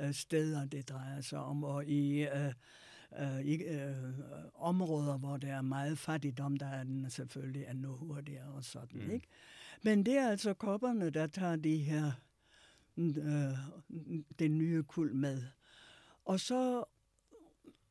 [0.00, 1.64] øh, steder det drejer sig om.
[1.64, 2.52] Og i, øh,
[3.20, 3.94] øh, i øh,
[4.54, 9.10] områder, hvor der er meget fattigdom, der er den selvfølgelig endnu hurtigere og sådan, mm.
[9.10, 9.26] ikke?
[9.82, 12.12] Men det er altså kopperne, der tager de her,
[12.96, 13.58] øh,
[14.38, 15.42] det nye kul med.
[16.24, 16.84] Og så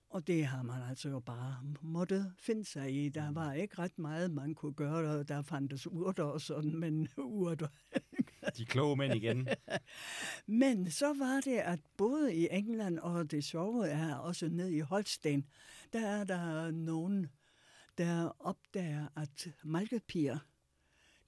[0.10, 3.10] og det har man altså jo bare måttet finde sig i.
[3.10, 7.10] Der var ikke ret meget, man kunne gøre, og der fandtes urter og sådan, men
[7.18, 7.68] urter.
[8.58, 9.48] De kloge mænd igen.
[10.46, 14.80] Men så var det, at både i England og det sjove er også ned i
[14.80, 15.46] Holsten,
[15.94, 17.28] der er der nogen,
[17.98, 20.38] der opdager, at malkepiger,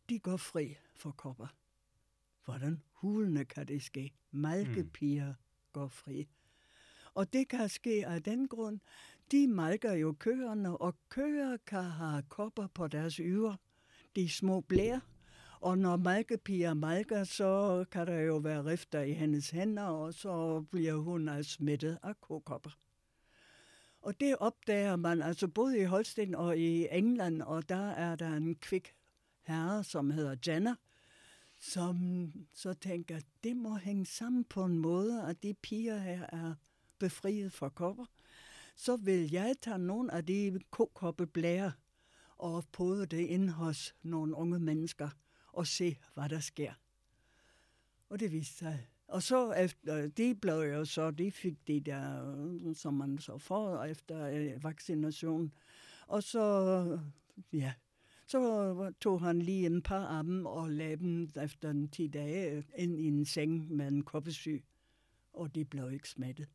[0.09, 1.47] de går fri for kopper.
[2.45, 4.11] Hvordan hulene kan det ske?
[4.31, 5.33] Malkepiger
[5.73, 6.27] går fri.
[7.13, 8.79] Og det kan ske af den grund,
[9.31, 13.55] de malker jo køerne, og køer kan have kopper på deres yver,
[14.15, 15.01] de små blære.
[15.59, 20.61] Og når malkepiger malker, så kan der jo være rifter i hendes hænder, og så
[20.71, 22.77] bliver hun altså smittet af kokopper.
[24.01, 28.33] Og det opdager man altså både i Holsten og i England, og der er der
[28.33, 28.93] en kvik
[29.41, 30.75] herre, som hedder Jenner,
[31.61, 36.53] som så tænker, det må hænge sammen på en måde, at de piger her er
[36.99, 38.05] befriet fra kopper.
[38.75, 41.71] Så vil jeg tage nogle af de kokoppeblære
[42.37, 45.09] og pode det ind hos nogle unge mennesker
[45.53, 46.73] og se, hvad der sker.
[48.09, 48.87] Og det viste sig.
[49.07, 53.83] Og så efter, de blev jo så, de fik de der, som man så får
[53.83, 55.53] efter øh, vaccination.
[56.07, 56.99] Og så,
[57.53, 57.73] ja,
[58.31, 62.63] så tog han lige en par af dem og lagde dem efter en 10 dage
[62.77, 64.63] ind i en seng med en koppesyg.
[65.33, 66.47] Og de blev ikke smittet.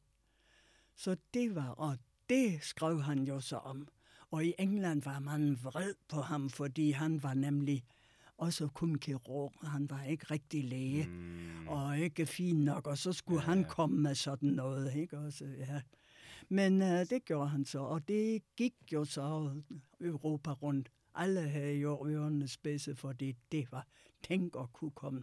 [0.95, 3.89] Så det var, og det skrev han jo så om.
[4.31, 7.85] Og i England var man vred på ham, fordi han var nemlig
[8.39, 9.53] også kun kirurg.
[9.62, 11.69] Han var ikke rigtig læge, Mm.
[11.69, 14.95] og ikke fin nok, og så skulle Ja, han komme med sådan noget.
[14.95, 15.19] Ikke?
[15.19, 15.81] Også, ja.
[16.49, 19.51] Men uh, det gjorde han så, og det gik jo så
[20.01, 20.91] Europa rundt.
[21.16, 23.87] Alle havde jo ørerne spidse, fordi det var
[24.22, 25.22] tænk at kunne komme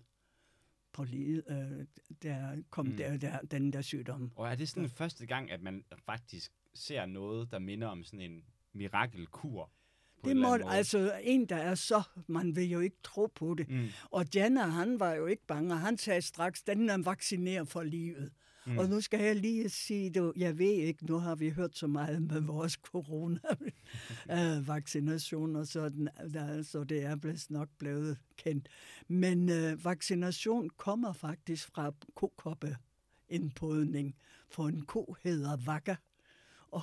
[0.93, 1.85] på livet, øh,
[2.23, 2.97] der kom Mm.
[2.97, 4.31] der, der, den der sygdom.
[4.35, 8.31] Og er det sådan første gang, at man faktisk ser noget, der minder om sådan
[8.31, 9.71] en mirakelkur?
[10.25, 13.69] Det må altså en, der er så, man vil jo ikke tro på det.
[13.69, 13.87] Mm.
[14.11, 15.75] Og Janna, han var jo ikke bange.
[15.75, 18.31] Han sagde straks, den er vaccineret for livet.
[18.65, 18.77] Mm.
[18.77, 21.87] Og nu skal jeg lige sige, du, jeg ved ikke, nu har vi hørt så
[21.87, 26.09] meget med vores corona-vaccination, og sådan,
[26.63, 28.69] så det er blevet nok blevet kendt.
[29.07, 34.15] Men øh, vaccination kommer faktisk fra kokoppeindpodning,
[34.49, 35.95] for en ko hedder vakker.
[36.71, 36.81] Og,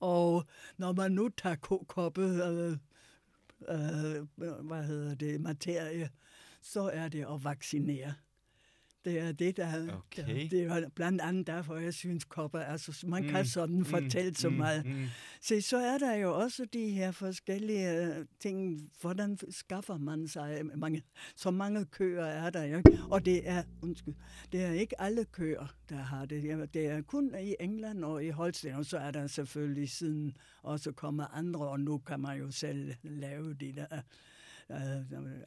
[0.00, 0.44] og
[0.76, 2.76] når man nu tager kokoppe, øh,
[3.68, 4.26] øh,
[4.66, 6.10] hvad hedder det, materie,
[6.62, 8.14] så er det at vaccinere.
[9.04, 10.26] Det er det, der, Okay.
[10.42, 13.04] der det er blandt andet derfor, jeg synes, kopper er så...
[13.06, 14.86] Man Mm, kan sådan fortælle så meget.
[14.86, 15.04] Mm.
[15.40, 18.90] Se, så er der jo også de her forskellige øh, ting.
[19.00, 21.02] Hvordan skaffer man sig mange,
[21.36, 22.98] så mange køer er der, ikke?
[23.10, 24.14] Og det er, undskyld,
[24.52, 26.74] det er ikke alle køer, der har det.
[26.74, 30.92] Det er kun i England og i Holsten, og så er der selvfølgelig siden også
[30.92, 34.00] kommet andre, og nu kan man jo selv lave de der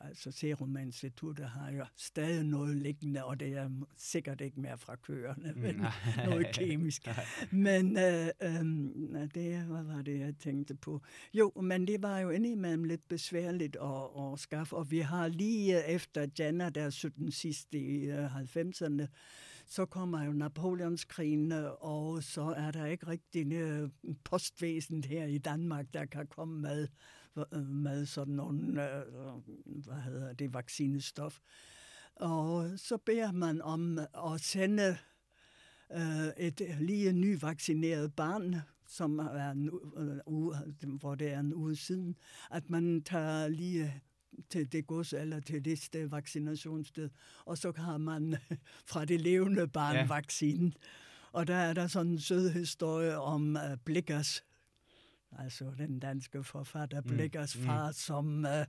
[0.02, 4.96] altså Serum Instituttet har jo stadig noget liggende, og det er sikkert ikke mere fra
[4.96, 5.92] køerne, men Nej.
[6.30, 7.08] noget kemisk.
[7.52, 8.66] Men øh, øh,
[9.36, 11.02] det, hvad var det, jeg tænkte på?
[11.34, 15.88] Jo, men det var jo indimellem lidt besværligt at, at skaffe, og vi har lige
[15.88, 19.06] efter Janna, der 17 sidst i øh, 90'erne,
[19.66, 23.90] så kommer jo Napoleonskrigene, og så er der ikke rigtig øh,
[24.24, 26.88] postvæsen her i Danmark, der kan komme med, øh,
[27.66, 29.04] med sådan nogle, øh,
[29.66, 31.40] hvad hedder det, vaccinestof.
[32.16, 34.98] Og så beder man om at sende
[35.92, 38.56] øh, et lige nyvaccineret barn,
[38.88, 39.70] som er en
[40.28, 40.56] uge,
[41.00, 42.16] hvor det er en uge siden,
[42.52, 44.02] at man tager lige
[44.50, 47.10] til det gods eller til det sted, vaccinationssted,
[47.46, 48.38] og så har man
[48.90, 50.08] fra det levende barn ja.
[50.08, 50.74] vaccinen.
[51.32, 54.44] Og der er der sådan en sød historie om uh, Blikkers,
[55.40, 57.08] altså den danske forfatter mm.
[57.08, 57.64] Blikkers mm.
[57.64, 58.66] far, som, uh,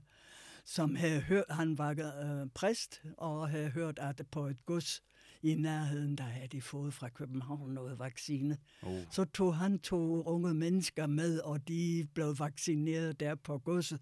[0.65, 5.03] som havde hørt, han var uh, præst, og havde hørt, at på et gods
[5.41, 8.57] i nærheden, der havde de fået fra København noget vaccine.
[8.81, 9.01] Oh.
[9.11, 13.99] Så tog han to unge mennesker med, og de blev vaccineret der på godset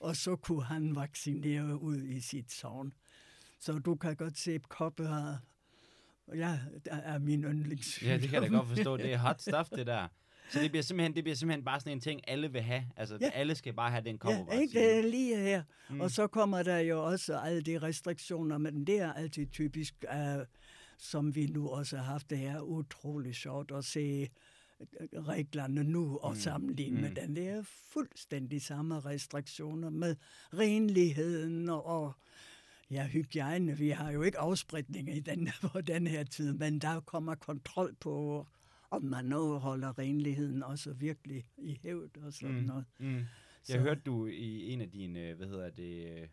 [0.00, 2.92] og så kunne han vaccinere ud i sit sovn.
[3.58, 5.40] Så du kan godt se, at Koppe har,
[6.34, 8.02] ja, er min yndlings.
[8.02, 8.96] Ja, det kan jeg da godt forstå.
[8.96, 10.08] Det er hot stuff, det der.
[10.50, 12.84] Så det bliver simpelthen, det bliver simpelthen bare sådan en ting, alle vil have.
[12.96, 13.30] Altså, ja.
[13.34, 14.54] alle skal bare have den koppervaccine.
[14.54, 14.80] Ja, ikke?
[14.80, 15.62] Det er lige her.
[15.90, 16.00] Mm.
[16.00, 20.44] Og så kommer der jo også alle de restriktioner, men det er altid typisk, uh,
[20.98, 22.30] som vi nu også har haft.
[22.30, 24.28] Det er utrolig sjovt at se
[25.14, 26.38] reglerne nu og mm.
[26.38, 27.02] sammenligne mm.
[27.02, 27.36] med den.
[27.36, 30.16] Det er fuldstændig samme restriktioner med
[30.54, 32.12] renligheden og, og
[32.90, 33.78] ja, hygiejne.
[33.78, 37.94] Vi har jo ikke afspritning i den, på den her tid, men der kommer kontrol
[38.00, 38.46] på,
[38.90, 42.62] om man overholder renligheden også virkelig i hævd og sådan mm.
[42.62, 42.84] noget.
[42.98, 43.14] Mm.
[43.16, 43.24] Jeg
[43.62, 43.78] Så.
[43.78, 46.28] hørte du i en af dine, hvad hedder det,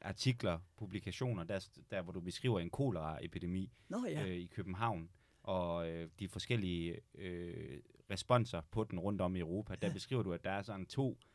[0.00, 4.26] artikler, publikationer, der, der hvor du beskriver en koleraepidemi Nå, ja.
[4.26, 5.10] øh, i København,
[5.42, 9.92] og øh, de forskellige øh, responser på den rundt om i Europa, der ja.
[9.92, 11.33] beskriver du, at der er sådan to øh,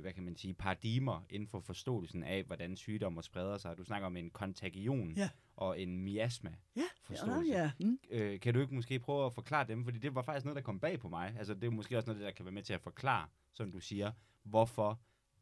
[0.00, 3.78] hvad kan man sige, paradigmer inden for forståelsen af, hvordan sygdomme spreder sig.
[3.78, 5.30] Du snakker om en kontagion ja.
[5.56, 6.82] og en miasma ja.
[7.02, 7.52] forståelse.
[7.52, 7.70] Ja, ja.
[7.80, 7.98] Mm.
[8.10, 9.84] Øh, kan du ikke måske prøve at forklare dem?
[9.84, 11.34] Fordi det var faktisk noget, der kom bag på mig.
[11.38, 13.80] Altså, det er måske også noget, der kan være med til at forklare, som du
[13.80, 14.12] siger,
[14.42, 15.00] hvorfor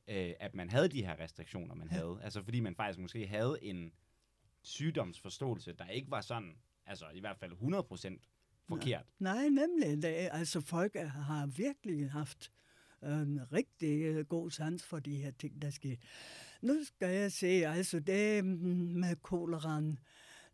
[0.08, 1.96] øh, at man havde de her restriktioner, man ja.
[1.96, 2.18] havde.
[2.22, 3.92] Altså, fordi man faktisk måske havde en
[4.62, 8.18] sygdomsforståelse, der ikke var sådan Altså i hvert fald 100%
[8.68, 9.06] forkert.
[9.18, 10.02] Nej, nej nemlig.
[10.02, 12.52] Det, altså folk har virkelig haft
[13.02, 15.96] en rigtig øh, god sans for de her ting, der sker.
[16.62, 18.58] Nu skal jeg se, altså det mm,
[18.94, 19.98] med koleran.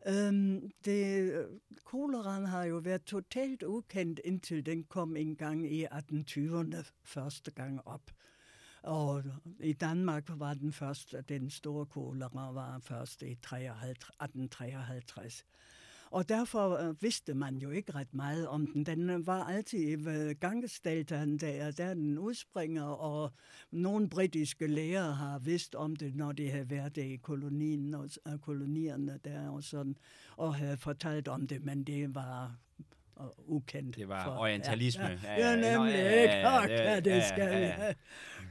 [0.06, 1.44] Øhm, det, øh,
[1.84, 7.86] koleran har jo været totalt ukendt, indtil den kom en gang i 1820'erne første gang
[7.86, 8.10] op.
[8.82, 9.24] Og
[9.60, 15.44] i Danmark var den første, den store kolera var først i 1853.
[16.10, 18.86] Og derfor øh, vidste man jo ikke ret meget om den.
[18.86, 23.32] Den øh, var altid ved Gangesdeltaen, der, der den udspringer, og
[23.70, 29.18] nogle britiske læger har vidst om det, når de havde været i kolonien og, kolonierne
[29.24, 29.96] der og sådan,
[30.36, 32.56] og havde fortalt om det, men det var
[33.16, 33.96] uh, ukendt.
[33.96, 35.04] Det var for, orientalisme.
[35.04, 35.94] Ja, ja, ja, ja nemlig.
[35.94, 37.94] Ja, ja, ja, ja, det skal ja, ja, ja.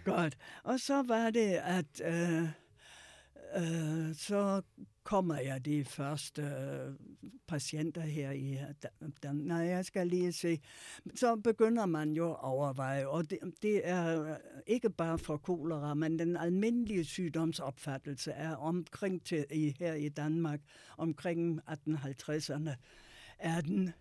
[0.06, 0.38] Godt.
[0.64, 2.44] Og så var det, at øh,
[3.56, 4.62] øh, så
[5.08, 6.94] kommer jeg de første øh,
[7.48, 9.48] patienter her i øh, Danmark.
[9.48, 10.60] Nej, jeg skal lige se.
[11.16, 14.36] Så begynder man jo at overveje, og det, det er øh,
[14.68, 20.62] ikke bare for kolera, men den almindelige sygdomsopfattelse er omkring til i, her i Danmark,
[20.98, 22.72] omkring 1850'erne,
[23.40, 23.94] er den,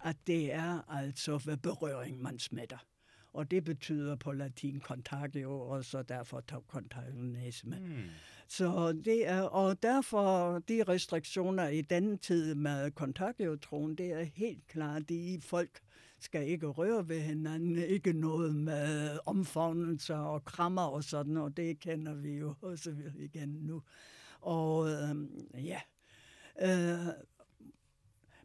[0.00, 2.78] at det er altså ved berøring, man smitter
[3.32, 7.78] og det betyder på latin contagio, og så derfor contagionisme.
[7.80, 8.02] Mm.
[8.48, 14.66] Så det er, og derfor de restriktioner i den tid med contagiotroen, det er helt
[14.66, 15.80] klart, de folk
[16.20, 21.80] skal ikke røre ved hinanden, ikke noget med omfavnelser og krammer og sådan, og det
[21.80, 23.82] kender vi jo også igen nu.
[24.40, 25.16] Og øh,
[25.66, 25.80] ja,
[26.62, 27.14] øh,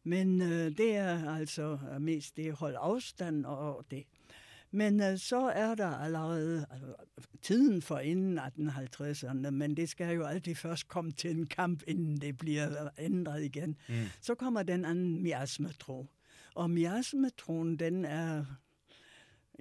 [0.03, 4.03] men øh, det er altså mest det hold afstand og det.
[4.75, 6.93] Men øh, så er der allerede altså,
[7.41, 12.21] tiden for inden 1850'erne, men det skal jo altid først komme til en kamp, inden
[12.21, 13.77] det bliver ændret igen.
[13.89, 14.05] Mm.
[14.21, 16.07] Så kommer den anden miasmetro.
[16.55, 18.45] Og miasmetroen, den er,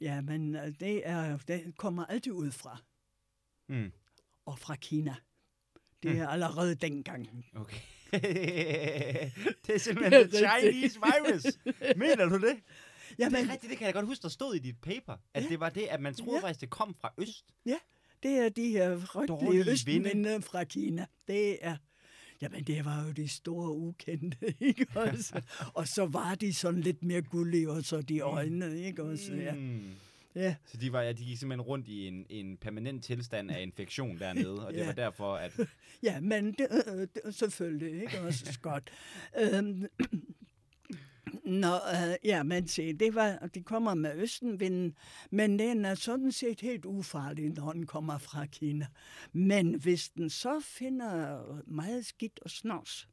[0.01, 2.83] ja, men øh, det er, den kommer altid ud fra.
[3.69, 3.93] Mm.
[4.47, 5.15] Og fra Kina.
[6.03, 6.33] Det er mm.
[6.33, 7.47] allerede dengang.
[7.55, 7.81] Okay.
[9.67, 11.59] det er simpelthen the Chinese virus.
[11.97, 12.57] Mener du det?
[13.19, 15.43] Jamen, det er rigtigt, det kan jeg godt huske, der stod i dit paper, at
[15.43, 15.49] ja.
[15.49, 16.43] det var det, at man troede ja.
[16.43, 17.45] faktisk, det kom fra øst.
[17.67, 17.77] Ja,
[18.23, 21.07] det er de her frygtelige østmænd fra Kina.
[21.29, 21.77] Det er...
[22.41, 25.43] Jamen, det var jo de store ukendte, ikke også?
[25.75, 29.33] og så var de sådan lidt mere gullige, og så de øjne, ikke også?
[29.35, 29.55] Ja.
[29.55, 29.91] Mm.
[30.35, 33.63] Ja, Så de, var, ja, de gik simpelthen rundt i en, en permanent tilstand af
[33.63, 34.87] infektion dernede, og det Ja.
[34.87, 35.61] var derfor, at...
[36.03, 38.91] ja men det, øh, det er selvfølgelig ikke også godt.
[39.41, 39.87] Øhm,
[41.45, 44.97] Nå, øh, ja, man siger, det var, de kommer med østenvinden,
[45.31, 48.87] men den er sådan set helt ufarlig, når den kommer fra Kina.
[49.33, 53.09] Men hvis den så finder meget skidt og snors,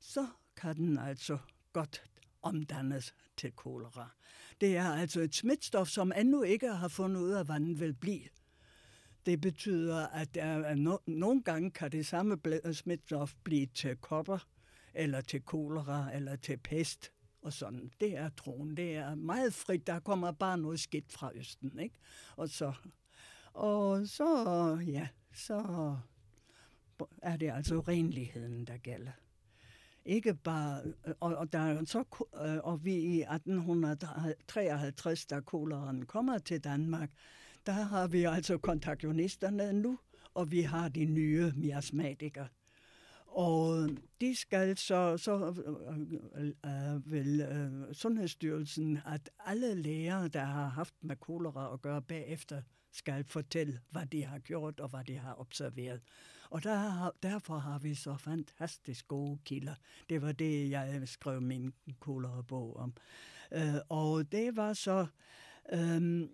[0.00, 1.38] så kan den altså
[1.72, 2.02] godt
[2.42, 4.10] omdannes til kolera.
[4.60, 7.94] Det er altså et smitstof, som endnu ikke har fundet ud af, hvad den vil
[7.94, 8.28] blive.
[9.26, 13.96] Det betyder, at der er no, nogle gange kan det samme bl- smitstof blive til
[13.96, 14.38] kopper,
[14.94, 17.90] eller til kolera, eller til pest og sådan.
[18.00, 18.76] Det er troen.
[18.76, 19.86] Det er meget frit.
[19.86, 21.94] Der kommer bare noget skidt fra Østen, ikke?
[22.36, 22.72] Og så,
[23.52, 25.96] og så, ja, så
[27.22, 29.12] er det altså renligheden, der gælder.
[30.04, 30.82] Ikke bare,
[31.20, 36.64] og, og, der er jo så, øh, og vi i 1853, da koleraen kommer til
[36.64, 37.10] Danmark,
[37.66, 39.98] der har vi altså kontaktionisterne nu,
[40.34, 42.48] og vi har de nye miasmatikere.
[43.30, 43.88] Og
[44.20, 50.68] de skal så, så øh, øh, øh vil øh, Sundhedsstyrelsen, at alle læger, der har
[50.68, 52.62] haft med kolera at gøre bagefter,
[52.92, 56.00] skal fortælle, hvad de har gjort og hvad de har observeret.
[56.50, 59.74] Og der har, derfor har vi så fantastisk gode kilder.
[60.08, 62.94] Det var det, jeg skrev min kolera-bog om.
[63.52, 65.06] Øh, og det var så...
[65.72, 66.28] Øh,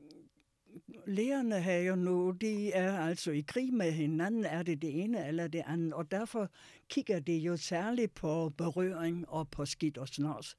[1.06, 5.26] lærerne her jo nu, de er altså i krig med hinanden, er det det ene
[5.28, 6.50] eller det andet, og derfor
[6.88, 10.56] kigger de jo særligt på berøring og på skidt og snors.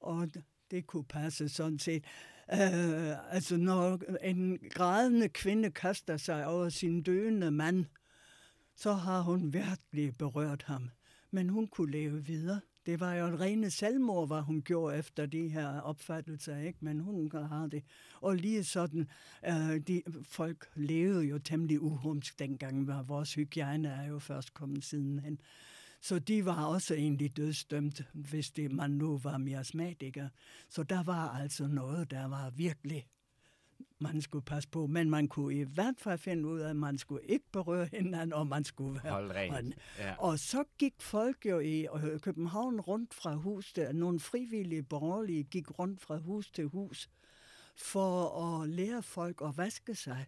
[0.00, 0.28] Og
[0.70, 2.04] det kunne passe sådan set.
[2.52, 7.84] Uh, altså når en grædende kvinde kaster sig over sin døende mand,
[8.76, 10.90] så har hun virkelig berørt ham.
[11.30, 12.60] Men hun kunne leve videre.
[12.88, 16.78] Det var jo en rene selvmord, hvad hun gjorde efter de her opfattelser, ikke?
[16.80, 17.84] men hun har det.
[18.20, 19.08] Og lige sådan,
[19.46, 24.84] øh, de, folk levede jo temmelig uhumsk dengang, hvor vores hygiejne er jo først kommet
[24.84, 25.40] sidenhen.
[26.00, 30.28] Så de var også egentlig dødsdømt, hvis det, man nu var miasmatiker.
[30.68, 33.06] Så der var altså noget, der var virkelig
[34.00, 36.98] man skulle passe på, men man kunne i hvert fald finde ud af, at man
[36.98, 39.74] skulle ikke berøre hinanden, og man skulle være Hold rent.
[39.98, 40.14] Ja.
[40.18, 45.44] og så gik folk jo i øh, København rundt fra hus til, nogle frivillige borgerlige
[45.44, 47.08] gik rundt fra hus til hus
[47.76, 50.26] for at lære folk at vaske sig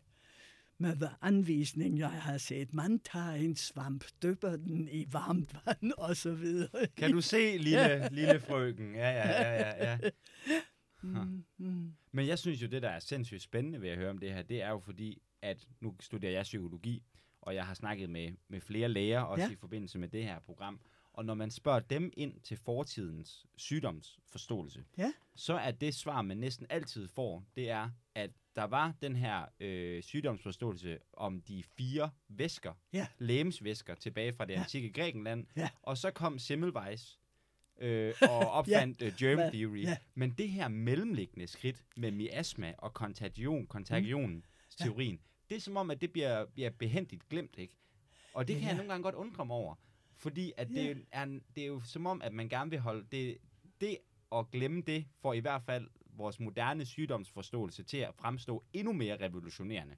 [0.79, 2.75] med anvisning, jeg har set.
[2.75, 6.87] Man tager en svamp, dypper den i varmt vand og så videre.
[6.97, 8.95] Kan du se, lille, lille frøken?
[8.95, 9.99] Ja, ja, ja, ja, ja.
[11.03, 11.93] Mm, mm.
[12.13, 14.43] Men jeg synes jo, det der er sindssygt spændende ved at høre om det her,
[14.43, 17.03] det er jo fordi, at nu studerer jeg psykologi,
[17.41, 19.51] og jeg har snakket med, med flere læger, også Ja.
[19.51, 20.81] i forbindelse med det her program.
[21.13, 25.13] Og når man spørger dem ind til fortidens sygdomsforståelse, Ja.
[25.35, 29.45] så er det svar, man næsten altid får, det er, at der var den her
[29.61, 33.07] øh, sygdomsforståelse om de fire væsker, Ja.
[33.19, 34.61] lægemsvæsker, tilbage fra det Ja.
[34.61, 35.47] antikke Grækenland.
[35.57, 35.69] Ja.
[35.83, 37.20] Og så kom Semmelweis
[37.81, 39.83] øh, og opfandt øh, germ theory.
[39.83, 39.97] Ja.
[40.15, 45.21] Men det her mellemliggende skridt med miasma og kontagion, kontagionsteorien, mm.
[45.49, 47.77] det er som om, at det bliver, bliver behendigt glemt, ikke?
[48.35, 48.69] Og det kan Ja.
[48.69, 49.75] jeg nogle gange godt undre mig over.
[50.17, 50.83] Fordi at Ja.
[50.83, 53.39] det, er, en- det er jo som om, at man gerne vil holde det,
[53.81, 53.97] det
[54.33, 59.17] at glemme det, for i hvert fald vores moderne sygdomsforståelse til at fremstå endnu mere
[59.27, 59.95] revolutionerende.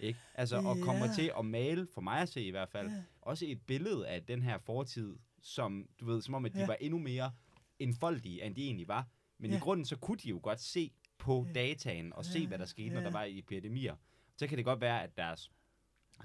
[0.00, 0.18] Ikke?
[0.34, 1.12] Altså, og kommer Ja.
[1.14, 3.02] til at male, for mig at se i hvert fald, Ja.
[3.22, 6.66] også et billede af den her fortid, som, du ved, som om, at de Ja.
[6.66, 7.32] var endnu mere
[7.78, 9.06] enfoldige, end de egentlig var.
[9.38, 9.56] Men Ja.
[9.56, 12.64] i grunden, så kunne de jo godt se på dataen og se, Ja, hvad der
[12.64, 13.06] skete, når ja.
[13.06, 13.96] der var epidemier.
[14.36, 15.50] Så kan det godt være, at deres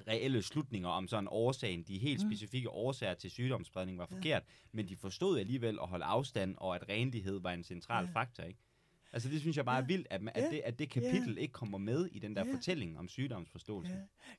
[0.08, 2.29] reelle slutninger om sådan årsagen, de helt Mm.
[2.29, 6.89] specifikke årsager til sygdomsspredning var forkert, men de forstod alligevel at holde afstand, og at
[6.89, 8.12] renlighed var en central Ja.
[8.12, 8.60] faktor, ikke?
[9.13, 9.87] Altså det synes jeg bare er Ja.
[9.87, 10.49] vildt, at, man, at, Ja.
[10.49, 12.53] det, at det kapitel ikke kommer med i den der Ja.
[12.53, 13.93] fortælling om sygdomsforståelse.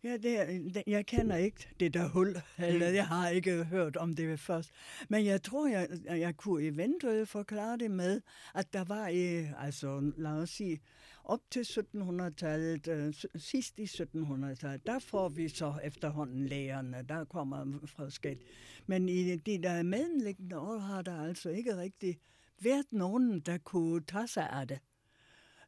[0.04, 3.96] Ja, ja det er, jeg kender ikke det der hul, eller jeg har ikke hørt
[3.96, 4.70] om det først.
[5.08, 8.20] Men jeg tror, jeg, jeg kunne eventuelt forklare det med,
[8.54, 10.80] at der var, i, altså lad os sige,
[11.24, 17.78] op til 1700-tallet, øh, sidst i 1700-tallet, der får vi så efterhånden lægerne, der kommer
[17.86, 18.38] forskel.
[18.86, 22.18] Men i de der mellemliggende år har der altså ikke rigtig
[22.60, 24.78] været nogen, der kunne tage sig af det.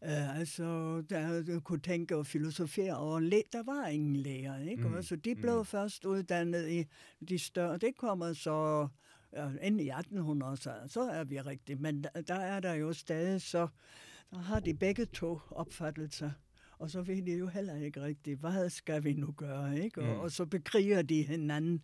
[0.02, 0.64] Uh, altså,
[1.10, 4.88] der, der kunne tænke og filosofere over læ- Der var ingen læger, ikke?
[4.88, 5.02] Mm, Mm.
[5.02, 5.58] Så de blev mm.
[5.58, 5.64] mm.
[5.64, 6.84] først uddannet i
[7.28, 7.78] de større...
[7.78, 8.88] Det kommer så
[9.32, 11.80] ja, ind i 1800 så, er vi rigtigt.
[11.80, 13.68] Men der, der er der jo stadig så...
[14.30, 16.30] Der har de begge to opfattelser.
[16.78, 20.00] Og så ved de jo heller ikke rigtigt, hvad skal vi nu gøre, ikke?
[20.00, 20.12] Og, Mm.
[20.14, 20.20] mm.
[20.20, 21.82] og så bekriger de hinanden.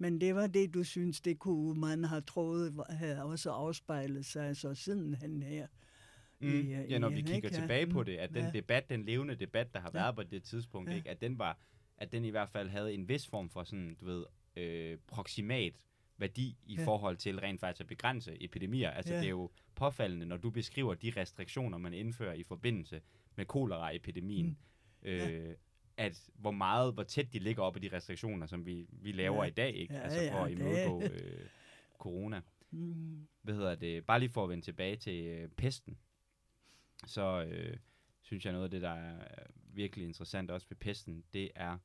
[0.00, 4.56] Men det var det, du synes, det kunne man have troet, havde også afspejlet sig
[4.56, 5.66] så sidenhen her
[6.42, 6.48] Mm.
[6.48, 7.48] i, ja, når i vi kigger ikke?
[7.48, 8.04] tilbage på Mm.
[8.04, 8.50] det, at den ja.
[8.50, 10.00] debat, den levende debat, der har Ja.
[10.00, 10.96] været på det tidspunkt, Ja.
[10.96, 11.58] ikke, at den var,
[11.98, 14.24] at den i hvert fald havde en vis form for sådan, du ved,
[14.56, 15.74] øh, proximat
[16.18, 16.84] værdi i Ja.
[16.84, 18.90] forhold til rent faktisk at begrænse epidemier.
[18.90, 19.18] Altså, Ja.
[19.20, 23.00] det er jo påfaldende, når du beskriver de restriktioner, man indfører i forbindelse
[23.36, 24.46] med koleraepidemien,
[25.02, 25.08] Mm.
[25.08, 25.54] øh,
[26.00, 29.44] at hvor meget, hvor tæt de ligger op af de restriktioner, som vi, vi laver
[29.44, 29.48] Ja.
[29.48, 29.94] i dag, ikke?
[29.94, 31.46] Ja, altså for ja, at det- imødegå øh,
[31.98, 32.40] corona.
[32.70, 33.26] Mm.
[33.42, 34.06] Hvad hedder det?
[34.06, 35.98] Bare lige for at vende tilbage til øh, pesten,
[37.06, 37.76] så øh,
[38.22, 39.26] synes jeg noget af det, der er
[39.72, 41.78] virkelig interessant også ved pesten, det er,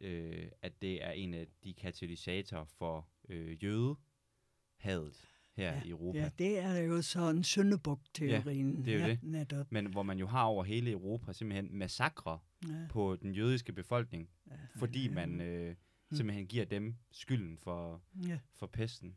[0.00, 6.18] øh, at det er en af de katalysatorer for øh, jødehadet her Ja, i Europa.
[6.18, 8.84] Ja, det er jo sådan Søndebuk-teorien.
[8.84, 9.22] det er jo ja, det.
[9.22, 9.72] Netop.
[9.72, 12.38] Men hvor man jo har over hele Europa simpelthen massakre
[12.68, 15.74] Ja, på den jødiske befolkning, ja, fordi ja, man øh,
[16.10, 16.16] Mm.
[16.16, 19.16] simpelthen giver dem skylden for, Ja, for pesten.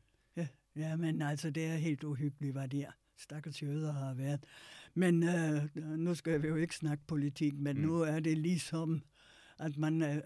[0.76, 2.92] ja, men altså, det er helt uhyggeligt, hvad de er.
[3.18, 4.44] Stakkels jøder har været.
[4.94, 7.82] Men øh, nu skal vi jo ikke snakke politik, men Mm.
[7.84, 9.04] nu er det ligesom,
[9.60, 10.18] at man øh,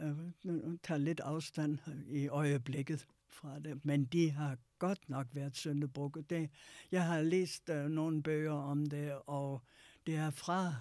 [0.45, 3.85] øh, tager lidt afstand i øjeblikket fra det.
[3.85, 6.21] Men de har godt nok været syndebukke.
[6.21, 6.49] Det,
[6.91, 9.63] jeg har læst øh, nogle bøger om det, og
[10.05, 10.75] det er fra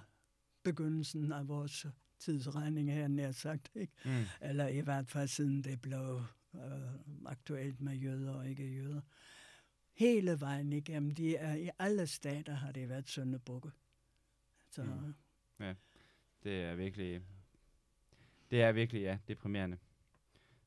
[0.62, 1.86] begyndelsen af vores
[2.18, 3.70] tidsregning her, nær sagt.
[3.74, 3.92] Ikke?
[4.04, 4.24] Mm.
[4.40, 6.22] Eller i hvert fald siden det blev
[6.54, 6.60] øh,
[7.26, 9.00] aktuelt med jøder og ikke jøder.
[9.92, 13.70] Hele vejen igennem, de er, i alle stater har det været søndebukke.
[14.70, 15.14] Så Mm.
[16.42, 17.22] Det er virkelig,
[18.50, 19.78] det er virkelig, ja, deprimerende.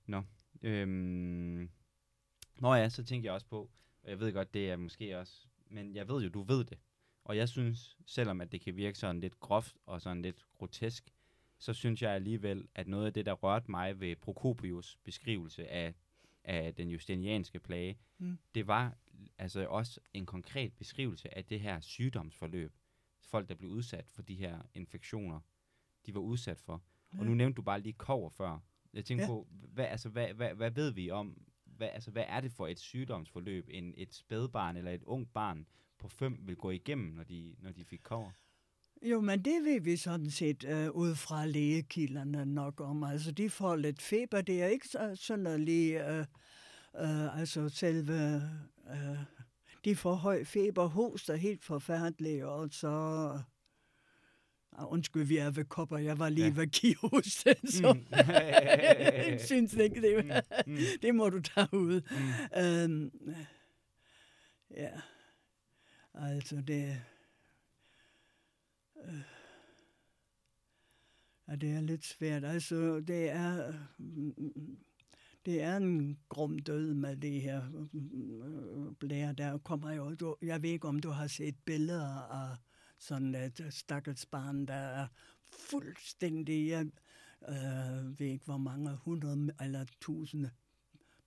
[0.06, 0.24] Nå,
[0.62, 1.70] øhm,
[2.62, 3.70] Nå ja, så tænker jeg også på,
[4.04, 6.78] og jeg ved godt, det er måske også, men jeg ved jo, du ved det.
[7.24, 11.14] Og jeg synes, selvom at det kan virke sådan lidt groft og sådan lidt grotesk,
[11.62, 15.94] så synes jeg alligevel, at noget af det, der rørte mig ved Prokopius beskrivelse af,
[16.44, 18.38] af den justinianske plage, Mm.
[18.56, 18.98] det var
[19.38, 22.74] altså også en konkret beskrivelse af det her sygdomsforløb.
[23.22, 25.40] Folk, der blev udsat for de her infektioner,
[26.06, 26.74] de var udsat for.
[27.12, 27.24] Og Ja.
[27.24, 28.60] nu nævnte du bare lige kover før.
[28.94, 29.28] Jeg tænker Ja.
[29.28, 32.68] på, hvad, altså, hvad, hvad, hvad ved vi om, hvad, altså, hvad er det for
[32.68, 37.24] et sygdomsforløb, en, et spædbarn eller et ungt barn på fem vil gå igennem, når
[37.24, 38.32] de, når de fik kover?
[39.02, 43.04] Jo, men det ved vi sådan set øh, ud fra lægekilderne nok om.
[43.04, 44.42] Altså, de får lidt feber.
[44.42, 46.26] Det er ikke så, sådan lige, øh,
[47.00, 48.42] øh, altså selve,
[48.90, 49.18] øh,
[49.86, 52.88] de får høj feber, hoster helt forfærdeligt, og så...
[54.78, 55.98] Ah, undskyld, vi er ved kopper.
[55.98, 56.54] Jeg var lige Ja.
[56.56, 58.06] ved kihosten, så Mm.
[58.18, 62.02] jeg synes ikke, det, Mm, mm, det må du tage ud.
[62.12, 62.62] mm.
[62.64, 63.12] Øhm,
[64.72, 64.90] ja,
[66.14, 67.02] altså det...
[69.08, 69.22] Øh,
[71.62, 72.44] det er lidt svært.
[72.46, 73.74] Altså, det er...
[73.98, 74.78] mm,
[75.46, 77.62] Det er en grum død med det her
[77.94, 79.34] øh, blære.
[79.34, 80.16] Der kommer jo...
[80.16, 82.58] Du, jeg ved ikke, om du har set billeder af
[83.00, 85.08] sådan et stakkels barn, der er
[85.52, 86.68] fuldstændig...
[86.70, 86.86] Jeg
[87.50, 90.50] øh, ved ikke, hvor mange hundrede eller tusinde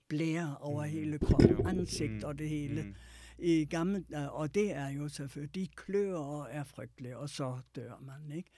[0.09, 0.93] blære over Mhm.
[0.93, 2.21] hele kroppen, ansigt Mm.
[2.25, 2.83] og det hele.
[2.83, 2.95] Mm.
[3.39, 7.59] I gamle, øh, og det er jo selvfølgelig, de klør og er frygtelige, og så
[7.77, 8.51] dør man, ikke?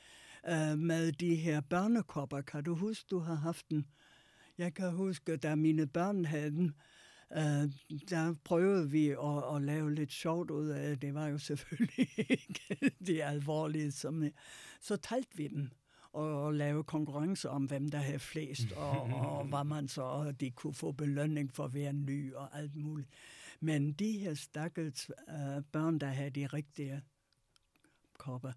[0.49, 3.87] Øh, med de her børnekopper, kan du huske, du har haft den?
[4.59, 6.75] Jeg kan huske, da mine børn havde den,
[7.33, 7.71] øh,
[8.11, 11.03] der prøvede vi at, at lave lidt sjovt ud af det.
[11.03, 13.93] Det var jo selvfølgelig ikke det alvorlige.
[13.93, 14.25] Som,
[14.81, 15.71] så talte vi dem
[16.13, 20.41] og, og lave konkurrence om, hvem der havde flest, og, og hvad man så, og
[20.41, 23.09] de kunne få belønning for hver ny og alt muligt.
[23.61, 27.03] Men de her stakkels øh, børn, der havde de rigtige
[28.19, 28.53] kopper,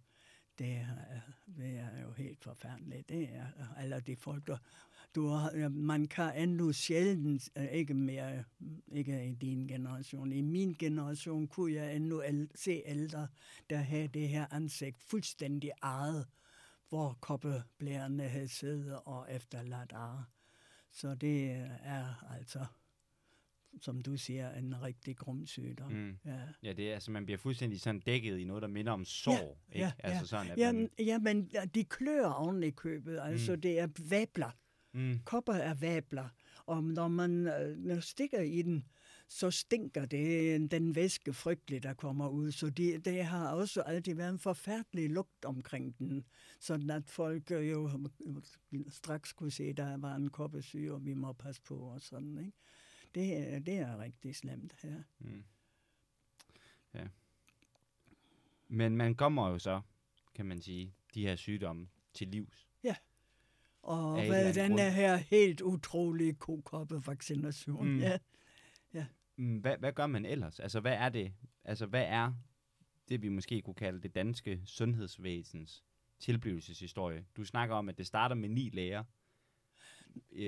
[0.60, 3.10] det er, øh, det er jo helt forfærdeligt.
[3.10, 4.58] Det er, øh, alle de folk, der,
[5.16, 8.44] du man kan endnu sjældent, øh, ikke mere,
[8.92, 13.28] ikke i din generation, i min generation kunne jeg endnu el- se ældre,
[13.70, 16.28] der havde det her ansigt fuldstændig ejet,
[16.90, 20.30] hvor koppeblærerne havde siddet og efterladt ar.
[20.92, 22.66] Så det er altså,
[23.82, 25.92] som du siger, en rigtig grum sygdom.
[25.92, 26.18] Mm.
[26.26, 26.40] Ja.
[26.64, 29.62] Ja, det er, altså, man bliver fuldstændig sådan dækket i noget, der minder om sår,
[29.72, 29.80] ikke?
[29.86, 30.26] ja, altså ja.
[30.26, 30.58] sådan, at
[31.00, 33.20] Jamen, man, ja, de klør oven i købet.
[33.22, 33.62] Altså, Mm.
[33.62, 34.52] det er vabler.
[34.94, 36.30] mm, Kopper er vabler.
[36.66, 38.86] Og når man øh, stikker i den,
[39.28, 42.52] så stinker det den væske frygteligt, der kommer ud.
[42.52, 46.26] Så det, det har også altid været en forfærdelig lugt omkring den.
[46.60, 47.90] Sådan at folk øh, jo
[48.90, 52.38] straks kunne se, at der var en koppesyge, og vi må passe på og sådan,
[52.38, 52.58] ikke?
[53.16, 55.04] Det, er- det er rigtig slemt her.
[55.20, 55.44] mm.
[56.94, 57.08] Ja.
[58.68, 59.82] Men man kommer jo så,
[60.36, 62.66] kan man sige, de her sygdomme til livs.
[63.82, 67.88] Og Af en hvad den er her helt utrolige kokoppevaccination.
[67.88, 67.94] Mm.
[67.94, 68.00] Mm.
[68.94, 69.06] Ja.
[69.36, 70.60] Mm, Hvad, hvad gør man ellers?
[70.60, 71.34] Altså, hvad er det?
[71.64, 72.34] Altså, hvad er
[73.10, 75.84] det, vi måske kunne kalde det danske sundhedsvæsens
[76.20, 77.26] tilblivelseshistorie.
[77.38, 79.04] Du snakker om, at det starter med ni læger.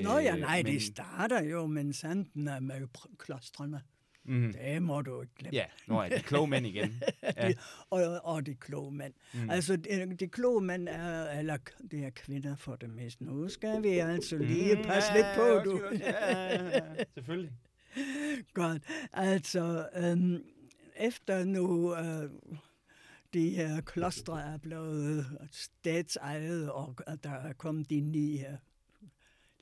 [0.03, 0.73] Nå ja, nej, øh, men...
[0.73, 3.81] det starter jo, men sanden er med klostrene.
[4.25, 4.53] Mm.
[4.53, 5.55] Det må du ikke glemme.
[5.55, 6.93] Ja, nu er det kloge mænd igen.
[7.37, 7.53] Ja.
[7.89, 9.13] og, og de kloge mænd.
[9.33, 9.49] Mm.
[9.49, 11.57] Altså, de, de kloge mænd er, eller
[11.91, 13.23] det er kvinder for det meste.
[13.23, 15.81] Nu skal vi altså lige mm, passe ja, lidt på, du.
[15.99, 17.51] Ja, ja, ja, selvfølgelig.
[18.53, 18.83] Godt.
[19.13, 20.43] Altså, øhm,
[20.95, 22.29] efter nu øh,
[23.33, 28.57] de her klostre er blevet statsejet, og der er kommet de her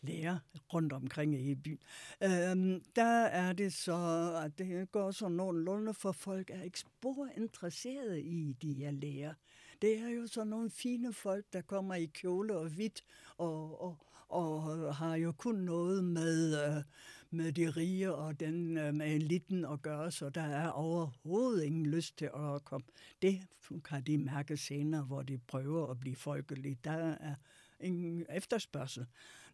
[0.02, 0.38] lærer
[0.74, 1.80] rundt omkring i byen.
[2.24, 7.28] Øhm, der er det så, at det går så nogenlunde, for folk er ikke spor
[7.38, 9.34] interesserede i de her lærer.
[9.82, 13.04] Det er jo så nogle fine folk, der kommer i kjole og hvidt,
[13.38, 13.98] og, og,
[14.30, 16.84] og har jo kun noget med, øh,
[17.32, 21.86] med de rige og den øh, med eliten at gøre, så der er overhovedet ingen
[21.86, 22.86] lyst til at komme.
[23.22, 23.42] Det
[23.86, 26.78] kan de mærke senere, hvor de prøver at blive folkelige.
[26.84, 27.36] Der er
[27.80, 29.06] ingen efterspørgsel.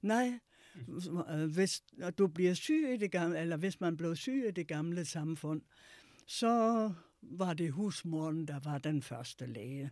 [0.06, 0.39] Nej,
[1.47, 1.84] hvis
[2.18, 5.62] du bliver syg i det gamle, eller hvis man blev syg i det gamle samfund,
[6.28, 6.91] så
[7.22, 9.91] var det husmoren, der var den første læge.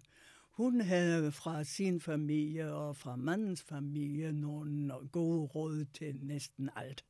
[0.51, 7.05] Hun havde fra sin familie og fra mandens familie nogle gode råd til næsten alt.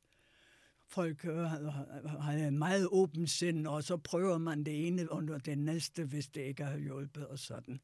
[0.86, 5.58] Folk øh, har en meget åben sind, og så prøver man det ene under det
[5.58, 7.80] næste, hvis det ikke har hjulpet og sådan.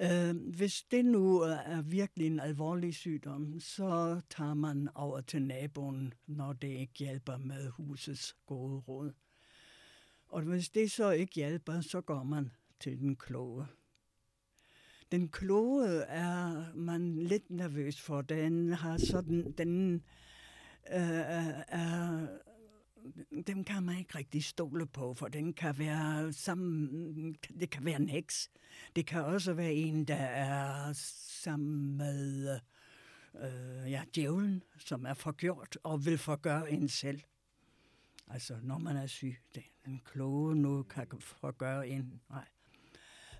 [0.00, 6.14] Øh, hvis det nu er virkelig en alvorlig sygdom, så tager man over til naboen,
[6.26, 9.12] når det ikke hjælper med husets gode råd.
[10.28, 13.66] Og hvis det så ikke hjælper, så går man til den kloge.
[15.12, 18.22] Den kloge er man lidt nervøs for.
[18.22, 19.94] Den har sådan, den
[20.90, 22.26] øh, er
[23.46, 27.96] dem kan man ikke rigtig stole på, for den kan være sammen, det kan være
[27.96, 28.50] en heks.
[28.96, 30.92] Det kan også være en, der er
[31.42, 32.60] sammen med
[33.40, 37.20] øh, ja, djævlen, som er forgjort og vil forgøre en selv.
[38.30, 42.20] Altså, når man er syg, det en kloge nu kan forgøre en.
[42.30, 42.48] Nej.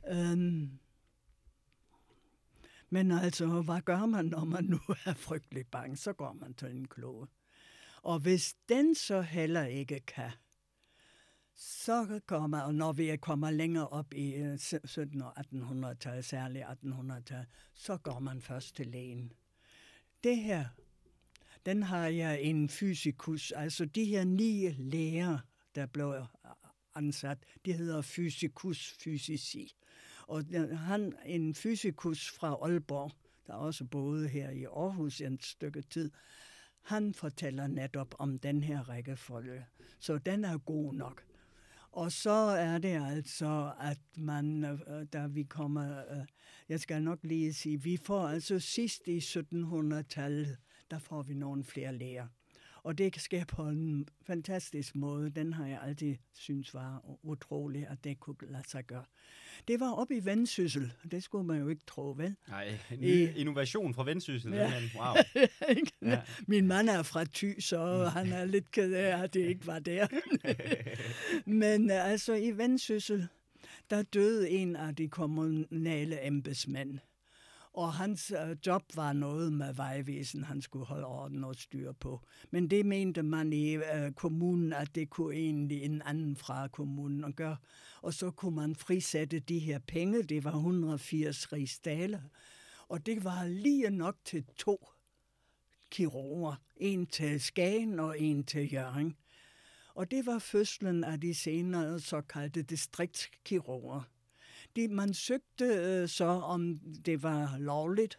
[0.08, 0.78] Øhm,
[2.90, 5.96] men altså, hvad gør man, når man nu er frygtelig bange?
[5.96, 7.26] Så går man til en kloge.
[8.08, 10.30] Og hvis den så heller ikke kan,
[11.54, 17.46] så kommer, og når vi kommer længere op i øh, 1700- og 1800-tallet, særligt 1800-tallet,
[17.74, 19.32] så går man først til lægen.
[20.24, 20.64] Det her,
[21.66, 25.38] den har jeg en fysikus, altså de her ni læger,
[25.74, 26.50] der blev øh,
[26.94, 29.76] ansat, de hedder fysikus fysici.
[30.26, 33.12] Og øh, han, en fysikus fra Aalborg,
[33.46, 36.10] der også boede her i Aarhus en stykke tid,
[36.88, 39.66] han fortæller netop om den her rækkefølge.
[39.98, 41.24] Så den er god nok.
[41.92, 46.26] Og så er det altså, at man, øh, da vi kommer, øh,
[46.68, 50.56] jeg skal nok lige sige, vi får altså sidst i 1700-tallet,
[50.90, 52.26] der får vi nogle flere læger.
[52.88, 55.30] Og det sker på en fantastisk måde.
[55.30, 59.04] Den har jeg altid synes var utrolig, at det kunne lade sig gøre.
[59.68, 60.92] Det var oppe i Vendsyssel.
[61.10, 62.36] Det skulle man jo ikke tro, vel?
[62.48, 64.52] Nej, en ny innovation fra Vendsyssel.
[64.52, 64.72] Ja.
[64.96, 65.14] Wow.
[66.12, 66.20] ja.
[66.46, 69.78] Min mand er fra Thy, så han er lidt ked af, at det ikke var
[69.78, 70.06] der.
[71.60, 73.28] Men altså i Vendsyssel,
[73.90, 76.98] der døde en af de kommunale embedsmænd.
[77.78, 82.20] Og hans øh, job var noget med vejvæsen, han skulle holde orden og styr på.
[82.50, 87.24] Men det mente man i øh, kommunen, at det kunne egentlig en anden fra kommunen
[87.24, 87.56] at gøre.
[88.02, 92.20] Og så kunne man frisætte de her penge, det var 180 rigsdaler.
[92.88, 94.88] Og det var lige nok til to
[95.90, 96.54] kirurger.
[96.76, 99.16] En til Skagen og en til Jørgen.
[99.94, 104.02] Og det var fødslen af de senere såkaldte distriktskirurger
[104.78, 108.18] det, man søgte øh, så, om det var lovligt,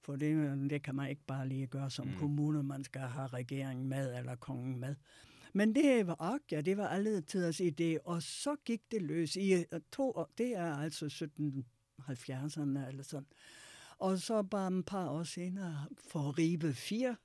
[0.00, 2.18] for det, det kan man ikke bare lige gøre som mm.
[2.18, 4.94] kommune, man skal have regeringen med eller kongen med.
[5.52, 9.36] Men det var ok, ja, det var alle tiders idé, og så gik det løs
[9.36, 13.26] i øh, to år, det er altså 1770'erne eller sådan.
[13.98, 17.16] Og så bare et par år senere får Ribe 4,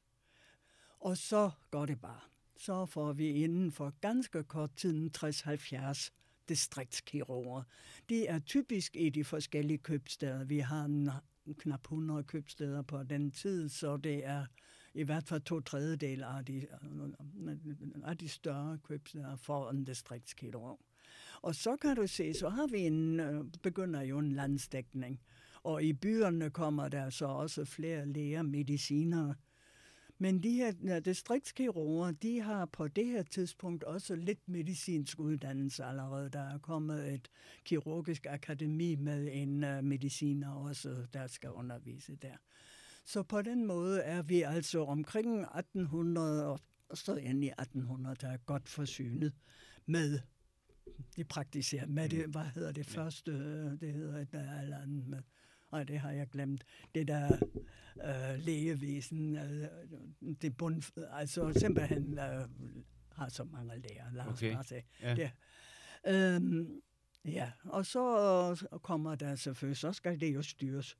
[1.00, 2.20] og så går det bare.
[2.58, 6.12] Så får vi inden for ganske kort tid 60-70
[6.50, 7.64] distriktskirurger.
[8.10, 10.44] De er typisk i de forskellige købsteder.
[10.44, 11.22] Vi har
[11.58, 14.46] knap 100 købsteder på den tid, så det er
[14.94, 16.68] i hvert fald to tredjedel af de,
[18.04, 20.80] af de større købsteder for en distriktskirurg.
[21.42, 25.22] Og så kan du se, så har vi en, øh, begynder jo en landsdækning.
[25.64, 29.34] Og i byerne kommer der så også flere læger, mediciner,
[30.20, 36.30] men de her distriktskirurger, de har på det her tidspunkt også lidt medicinsk uddannelse allerede.
[36.30, 37.30] Der er kommet et
[37.64, 42.36] kirurgisk akademi med en uh, mediciner også, der skal undervise der.
[43.06, 46.60] Så på den måde er vi altså omkring 1800 og
[46.94, 49.34] så ind i 1800 der er godt forsynet
[49.86, 50.20] med
[51.16, 53.32] de praktiserer med det, hvad hedder det første,
[53.78, 54.28] det hedder et
[54.62, 55.22] eller andet med,
[55.72, 56.64] og det har jeg glemt,
[56.96, 57.38] det der
[58.06, 59.68] øh, lægevæsen, øh,
[60.42, 62.48] det bund, altså simpelthen øh,
[63.12, 64.54] har så mange læger, lad os Okay.
[64.54, 64.86] bare sige.
[65.02, 65.16] Ja.
[65.16, 65.32] Det,
[66.08, 66.82] øhm,
[67.26, 70.98] ja, og så kommer der selvfølgelig, så skal det jo styres.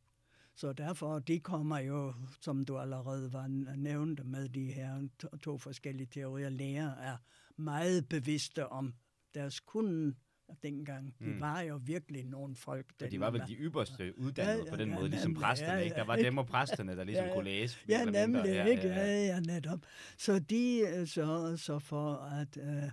[0.56, 5.58] Så derfor, de kommer jo, som du allerede var nævnt med de her to, to
[5.58, 7.18] forskellige teorier, læger er
[7.56, 8.94] meget bevidste om
[9.36, 10.18] deres kunden
[10.64, 11.16] dengang.
[11.20, 11.42] De Mm.
[11.42, 12.86] var jo virkelig nogle folk.
[13.04, 15.44] Og de var vel de ypperste uddannede Ja, på den ja, måde, ligesom nemlig.
[15.44, 15.94] præsterne, Ja, ikke?
[15.94, 16.26] Der ja, var ikke?
[16.28, 17.36] dem og præsterne, der ligesom Ja, ja.
[17.36, 17.78] kunne læse.
[17.90, 18.42] Ja, eller mindre.
[18.42, 18.88] nemlig, Ja, ikke?
[18.88, 19.26] ja, Ja, ja.
[19.26, 19.80] ja, netop.
[20.18, 22.84] Så de øh, sørger så for, at øh,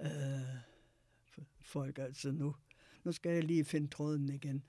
[0.00, 0.08] øh,
[1.60, 2.54] folk altså nu,
[3.04, 4.64] nu skal jeg lige finde tråden igen.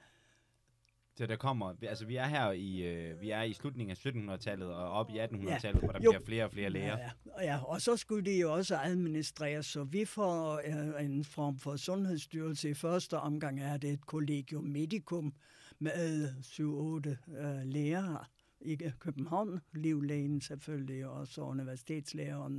[1.18, 4.68] Så der kommer, altså vi er her i, øh, vi er i slutningen af 1700-tallet
[4.68, 6.12] og op i 1800-tallet, Ja, hvor der jo.
[6.12, 6.98] bliver flere og flere læger.
[6.98, 7.10] Ja, ja.
[7.32, 11.60] Og ja, og så skulle de jo også administreres, så vi får øh, en form
[11.60, 12.70] for sundhedsstyrelse.
[12.70, 15.34] I første omgang er det et collegium medicum
[15.80, 18.30] med 7-8 øh, læger
[18.62, 19.62] i København.
[19.74, 22.52] Livlægen selvfølgelig, og så universitetslæger og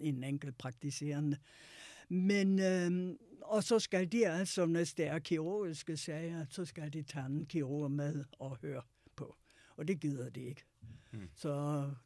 [0.00, 1.36] en, enkelt praktiserende.
[2.08, 7.02] Men, øh, og så skal de altså, hvis det er kirurgiske sager, så skal de
[7.02, 8.82] tage en kirurg med og høre
[9.16, 9.36] på.
[9.76, 10.64] Og det gider de ikke.
[11.12, 11.28] Mm.
[11.34, 11.50] Så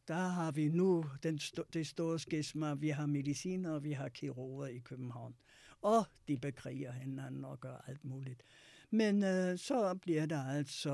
[0.07, 2.73] der har vi nu den sto- det store skisma.
[2.73, 5.35] Vi har mediciner, og vi har kirurger i København.
[5.81, 8.43] Og de bekriger hinanden og gør alt muligt.
[8.91, 10.91] Men øh, så bliver der altså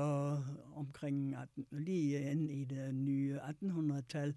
[0.74, 4.34] omkring 18, lige ind i det nye 1800-tal,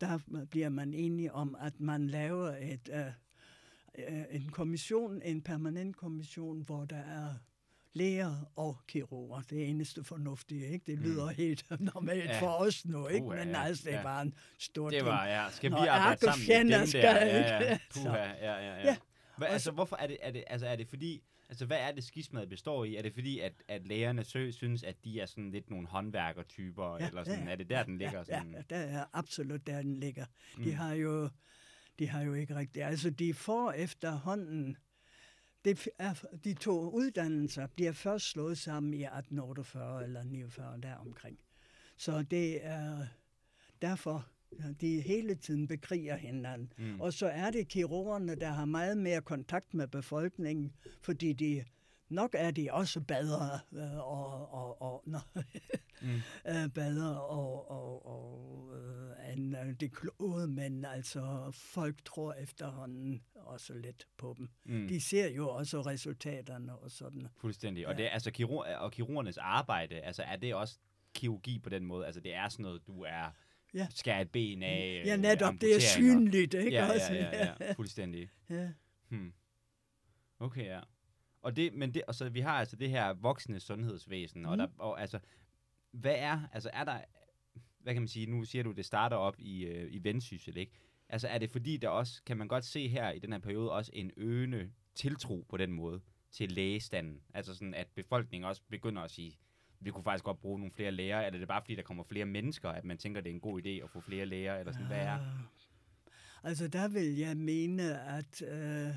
[0.00, 0.18] der
[0.50, 3.12] bliver man enige om, at man laver et, øh,
[4.30, 7.34] en kommission, en permanent kommission, hvor der er
[7.92, 9.40] læger og kirurger.
[9.42, 10.92] Det er eneste fornuftige, ikke?
[10.92, 11.34] Det lyder mm.
[11.36, 11.64] helt
[11.94, 12.40] normalt Ja.
[12.40, 13.24] for os nu, ikke?
[13.26, 14.02] Puha, Men altså, det Ja.
[14.02, 15.46] var en stor Det var, ja.
[15.50, 17.26] Skal vi Nå, arbejde sammen med dem skal der?
[17.26, 17.78] Ja, ja.
[17.94, 18.16] Puha,
[18.46, 18.84] ja, ja, ja.
[18.86, 18.96] Ja.
[19.36, 21.92] Hvad, Og altså, hvorfor er det, er det, altså, er det fordi, altså, hvad er
[21.92, 22.96] det skismadet består i?
[22.96, 26.96] Er det fordi, at, at lægerne sø, synes, at de er sådan lidt nogle håndværkertyper,
[27.00, 28.18] Ja, eller sådan, ja, er det der, den ligger?
[28.18, 28.54] Ja, sådan?
[28.54, 30.24] ja, der er absolut der, den ligger.
[30.56, 30.72] De Mm.
[30.74, 31.28] har jo
[32.00, 32.84] de har jo ikke rigtigt.
[32.84, 34.76] Altså, de får efterhånden...
[35.64, 41.38] Det er, de to uddannelser bliver først slået sammen i 1848 eller 49 deromkring.
[41.96, 43.06] Så det er
[43.82, 44.28] derfor,
[44.80, 46.72] de hele tiden bekriger hinanden.
[46.78, 47.00] Mm.
[47.00, 50.72] Og så er det kirurgerne, der har meget mere kontakt med befolkningen,
[51.02, 51.64] fordi de
[52.10, 55.18] nok er de også bedre øh, og, og, og nå,
[56.02, 56.08] Mm.
[56.52, 63.22] øh, bedre og, og, og øh, end øh, det kloge, men altså folk tror efterhånden
[63.34, 64.50] også lidt på dem.
[64.64, 64.88] Mm.
[64.88, 67.28] De ser jo også resultaterne og sådan.
[67.36, 67.86] Fuldstændig.
[67.86, 67.96] Og, Ja.
[67.98, 70.78] det, er- altså, kirurg, og kirurgernes arbejde, altså, er det også
[71.14, 72.06] kirurgi på den måde?
[72.06, 73.34] Altså, det er sådan noget, du er
[73.74, 73.86] Ja.
[73.94, 77.12] skærer et ben af, Ja, øh, netop, det er synligt, ikke Ja, også?
[77.14, 78.30] ja, ja, ja, fuldstændig.
[78.50, 78.68] ja.
[79.08, 79.32] Hmm.
[80.38, 80.80] Okay, ja.
[81.42, 84.48] Og det, men det, og så vi har altså det her voksne sundhedsvæsen, mm.
[84.48, 84.58] og, Mhm.
[84.58, 85.18] der, og altså,
[85.92, 87.00] hvad er, altså er der,
[87.78, 90.72] hvad kan man sige, nu siger du, det starter op i, øh, i Vendsyssel, ikke?
[91.08, 93.72] Altså er det fordi, der også, kan man godt se her i den her periode,
[93.72, 97.20] også en øgende tiltro på den måde til lægestanden?
[97.34, 99.38] Altså sådan, at befolkningen også begynder at sige,
[99.80, 102.04] vi kunne faktisk godt bruge nogle flere læger, eller er det bare fordi, der kommer
[102.04, 104.72] flere mennesker, at man tænker, det er en god idé at få flere læger, eller
[104.72, 105.12] sådan, hvad er?
[105.18, 105.26] Ah.
[106.42, 108.94] Altså, der vil jeg mene, at øh,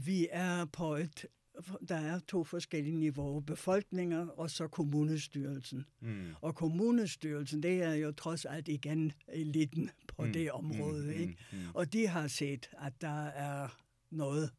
[0.00, 1.26] vi er på et...
[1.88, 3.40] Der er to forskellige niveauer.
[3.40, 5.84] Befolkninger og så kommunestyrelsen.
[6.00, 6.26] Mm.
[6.40, 11.02] Og kommunestyrelsen, det er jo trods alt igen eliten på Mm, mm, det område.
[11.02, 11.36] mm, Mm, ikke?
[11.52, 11.64] mm, mm.
[11.74, 13.68] Og de har set, at der er
[14.10, 14.50] noget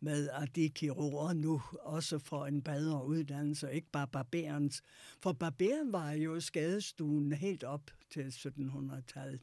[0.00, 4.82] med, at de kirurger nu også får en bedre uddannelse, ikke bare barberens.
[5.20, 9.40] For barberen var jo skadestuen helt op til 1700-tallet.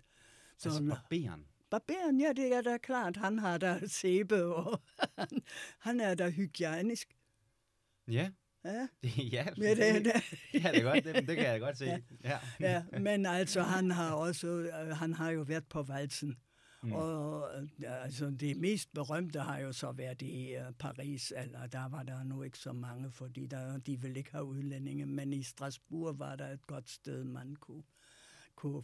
[0.58, 1.46] Så Altså, altså, barberen.
[1.80, 4.82] Barberen, ja, det er da klart, han har da sæbe, og
[5.20, 5.28] han,
[5.80, 7.18] han er da hygienisk.
[8.08, 8.30] Ja,
[8.66, 10.14] Ja, det, ja, ja det, det,
[10.54, 12.04] det kan jeg da godt, det, det kan jeg godt se.
[12.24, 12.40] Ja.
[12.60, 16.38] ja, men altså, han har også, øh, han har jo været på valsen.
[16.84, 16.92] Mm.
[16.92, 21.90] Og øh, altså, det mest berømte har jo så været i uh, Paris, eller der
[21.90, 25.44] var der nu ikke så mange, fordi der, de ville ikke have udlændinge, men i
[25.44, 27.84] Strasbourg var der et godt sted, man kunne,
[28.56, 28.84] kunne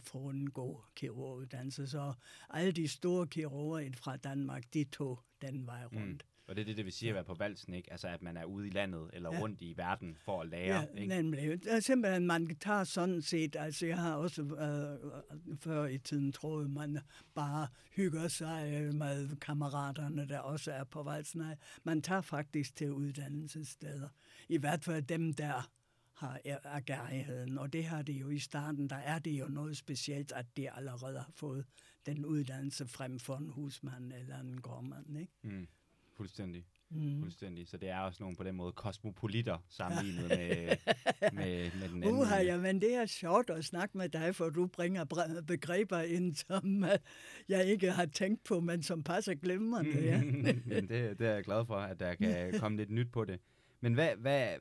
[0.50, 1.86] god kirurguddannelse.
[1.86, 2.12] Så
[2.50, 6.26] alle de store kirurger fra Danmark, de tog den vej rundt.
[6.46, 7.92] Og det er det, det vil sige at være på valsen, ikke?
[7.92, 9.40] Altså, at man er ude i landet eller Ja.
[9.40, 11.14] rundt i verden for at lære, Ja, ikke?
[11.14, 11.64] nemlig.
[11.64, 16.32] Det er simpelthen, man tager sådan set, altså jeg har også øh, før i tiden
[16.32, 16.98] troet, man
[17.34, 17.66] bare
[17.96, 21.22] hygger sig øh, med kammeraterne, der også er på vej.
[21.34, 24.08] Nej, man tager faktisk til uddannelsessteder.
[24.48, 25.70] I hvert fald dem, der
[26.14, 30.32] har agerigheden, og det har det jo i starten, der er det jo noget specielt,
[30.32, 31.64] at de allerede har fået
[32.06, 35.32] den uddannelse frem for en husmand eller en gårdmand, ikke?
[35.42, 35.68] Mm.
[36.16, 36.66] Fuldstændig.
[36.90, 37.20] Mm.
[37.20, 37.68] Fuldstændig.
[37.68, 40.76] Så det er også nogle på den måde kosmopolitter sammenlignet med,
[41.38, 42.18] med, med den anden.
[42.18, 45.04] Uha, ja, men det er sjovt at snakke med dig, for du bringer
[45.46, 46.88] begreber ind, som uh,
[47.48, 50.04] jeg ikke har tænkt på, men som passer glimrende.
[50.04, 50.22] Ja.
[50.66, 53.40] Men det, det er jeg glad for, at der kan komme lidt nyt på det.
[53.80, 54.16] Men hvad...
[54.16, 54.54] hvad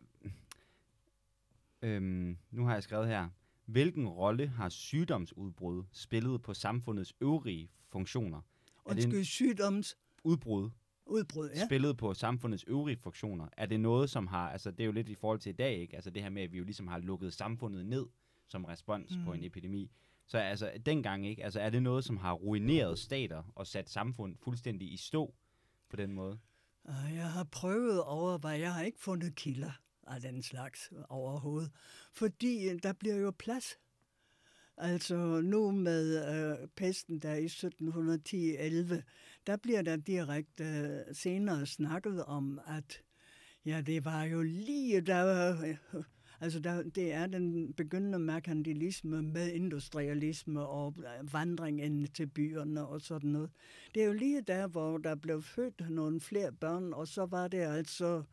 [1.82, 3.30] øhm, nu har jeg skrevet her.
[3.66, 8.38] Hvilken rolle har sygdomsudbrud spillet på samfundets øvrige funktioner?
[8.38, 10.70] Er det en Undskyld, sygdoms udbrud
[11.12, 11.66] udbrud, ja.
[11.66, 13.48] spillet på samfundets øvrige funktioner?
[13.58, 14.50] Er det noget, som har...
[14.50, 15.96] Altså, det er jo lidt i forhold til i dag, ikke?
[15.96, 18.06] Altså, det her med, at vi jo ligesom har lukket samfundet ned
[18.48, 19.26] som respons mm.
[19.26, 19.92] på en epidemi.
[20.28, 21.44] Så altså, dengang, ikke?
[21.44, 25.34] Altså, er det noget, som har ruineret stater og sat samfund fuldstændig i stå
[25.90, 26.40] på den måde?
[26.84, 29.72] Og Jeg har prøvet over, hvad jeg har ikke fundet kilder
[30.08, 31.72] af den slags overhovedet.
[32.14, 33.78] Fordi øh, der bliver jo plads.
[34.78, 39.02] Altså nu med øh, pesten der i 1710-11,
[39.48, 43.02] der bliver der direkte øh, senere snakket om, at
[43.66, 46.04] ja, det var jo lige der, øh,
[46.40, 52.88] altså der, det er den begyndende merkantilisme med industrialisme og øh, vandring ind til byerne
[52.88, 53.50] og sådan noget.
[53.96, 57.48] Det er jo lige der, hvor der blev født nogle flere børn, og så var
[57.48, 58.24] det altså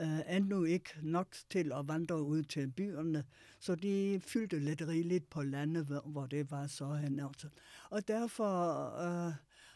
[0.00, 3.24] øh, endnu ikke nok til at vandre ud til byerne,
[3.60, 7.20] så de fyldte lidt rigeligt på landet, hvor- hvor det var så hen.
[7.20, 7.48] også.
[7.90, 8.46] Og derfor
[8.98, 9.32] øh,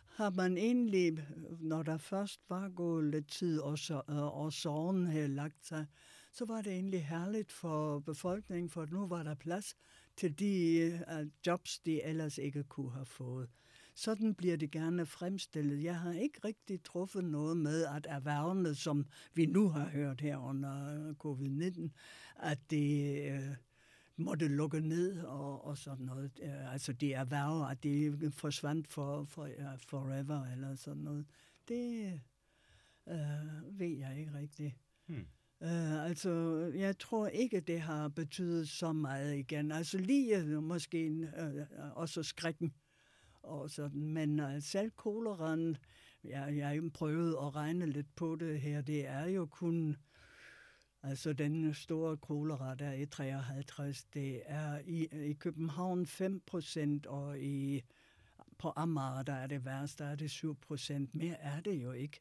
[0.06, 1.26] har man egentlig,
[1.60, 5.86] når der først var gået lidt tid, og, så, øh, og sorgen havde lagt sig,
[6.32, 9.76] så var det egentlig herligt for befolkningen, for nu var der plads
[10.16, 10.76] til de
[11.12, 13.48] øh, jobs, de ellers ikke kunne have fået.
[13.94, 15.82] Sådan bliver det gerne fremstillet.
[15.84, 20.38] Jeg har ikke rigtig truffet noget med, at erhvervene, som vi nu har hørt her
[20.38, 21.88] under øh, covid-19,
[22.36, 23.56] at det øh,
[24.16, 26.30] måtte lukke ned og, og sådan noget.
[26.42, 31.26] Øh, Altså de erhverver, at de forsvandt for, for ja, forever eller sådan noget.
[31.68, 32.20] Det
[33.08, 34.74] øh, ved jeg ikke rigtigt.
[35.06, 35.26] Hmm.
[35.60, 36.30] Uh, altså,
[36.74, 39.72] jeg tror ikke, det har betydet så meget igen.
[39.72, 42.74] Altså lige øh, måske uh, også skrækken
[43.44, 44.08] og sådan.
[44.08, 45.76] Men øh, uh, selv koleraen,
[46.24, 49.96] ja, jeg har prøvet at regne lidt på det her, det er jo kun,
[51.02, 57.06] altså den store kolera, der er i 53, det er i, i København 5 procent,
[57.06, 57.82] og i,
[58.58, 61.14] på Amager, der er det værst, der er det 7 procent.
[61.14, 62.20] Mere er det jo ikke.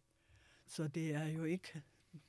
[0.67, 1.81] Så det er jo ikke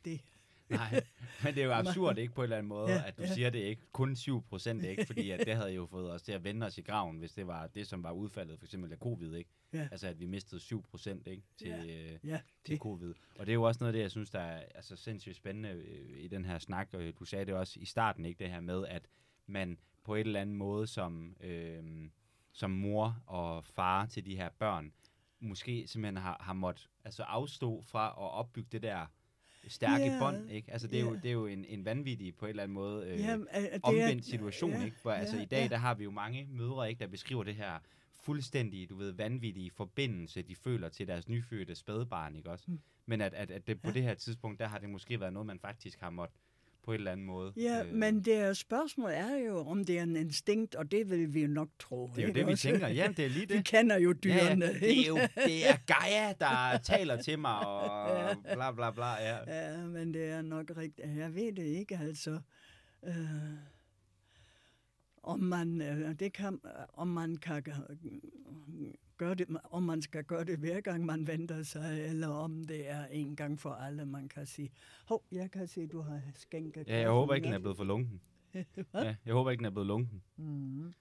[0.04, 0.20] det.
[0.68, 1.02] Nej,
[1.44, 3.34] men det er jo absurd, ikke på en eller anden måde, Ja, at du ja.
[3.34, 3.82] siger det ikke.
[3.92, 5.06] Kun 7 procent, ikke?
[5.06, 7.46] Fordi at det havde jo fået os til at vende os i graven, hvis det
[7.46, 9.50] var det, som var udfaldet, for eksempel af covid, ikke?
[9.72, 9.88] Ja.
[9.92, 11.42] Altså, at vi mistede 7 procent, ikke?
[11.58, 11.84] Til, Ja.
[11.84, 12.12] ja.
[12.12, 12.18] øh,
[12.64, 13.14] til det, covid.
[13.38, 15.68] Og det er jo også noget af det, jeg synes, der er altså, sindssygt spændende
[15.68, 18.38] øh, i den her snak, og du sagde det også i starten, ikke?
[18.38, 19.02] Det her med, at
[19.46, 22.08] man på et eller andet måde som, øh,
[22.52, 24.92] som mor og far til de her børn,
[25.40, 29.06] måske simpelthen har, har måttet altså afstå fra at opbygge det der
[29.68, 30.72] stærke Ja, bånd, ikke?
[30.72, 31.20] Altså, det er, jo, ja.
[31.20, 33.48] det er jo en, en vanvittig, på en eller anden måde, øh, ja, øh, det
[33.72, 34.96] er- omvendt situation, ja, ikke?
[34.98, 35.68] For altså, ja, i dag, ja.
[35.68, 37.78] der har vi jo mange mødre, ikke, der beskriver det her
[38.20, 42.64] fuldstændig, du ved, vanvittige forbindelse, de føler til deres nyfødte spædbarn, ikke også?
[42.68, 42.80] Mm.
[43.06, 43.94] Men at, at, at det, på Ja.
[43.94, 46.36] det her tidspunkt, der har det måske været noget, man faktisk har måttet
[46.84, 47.52] på en eller anden måde.
[47.56, 51.10] Ja, øh, men det er spørgsmål er jo, om det er en instinkt, og det
[51.10, 52.10] vil vi jo nok tro.
[52.16, 52.62] Det er jo det, vi også?
[52.68, 52.88] tænker.
[52.88, 53.64] Ja, det er lige Vi det.
[53.64, 54.66] kender jo Ja, ja, dyrene.
[54.66, 55.16] det er jo
[55.46, 58.20] det er Gaia, der taler til mig, og
[58.54, 59.06] bla bla bla.
[59.12, 59.36] Ja.
[59.46, 61.16] Ja, men det er nok rigtigt.
[61.16, 62.40] Jeg ved det ikke, altså.
[63.06, 63.14] Øh,
[65.22, 66.60] om man, øh, det kan,
[66.94, 67.62] om man kan
[69.16, 72.90] gøre- det, om man skal gøre det hver gang man venter sig, eller om det
[72.90, 74.70] er en gang for alle, man kan sige.
[75.06, 76.88] Hov, jeg kan se, du har skænket.
[76.88, 78.20] ja, jeg håber ikke, den er blevet for lunken.
[78.94, 80.22] Ja, jeg håber ikke, den er blevet lunken.
[80.36, 80.92] Mm.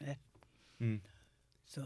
[0.00, 0.16] Ja.
[0.78, 1.00] Mm.
[1.64, 1.84] Så,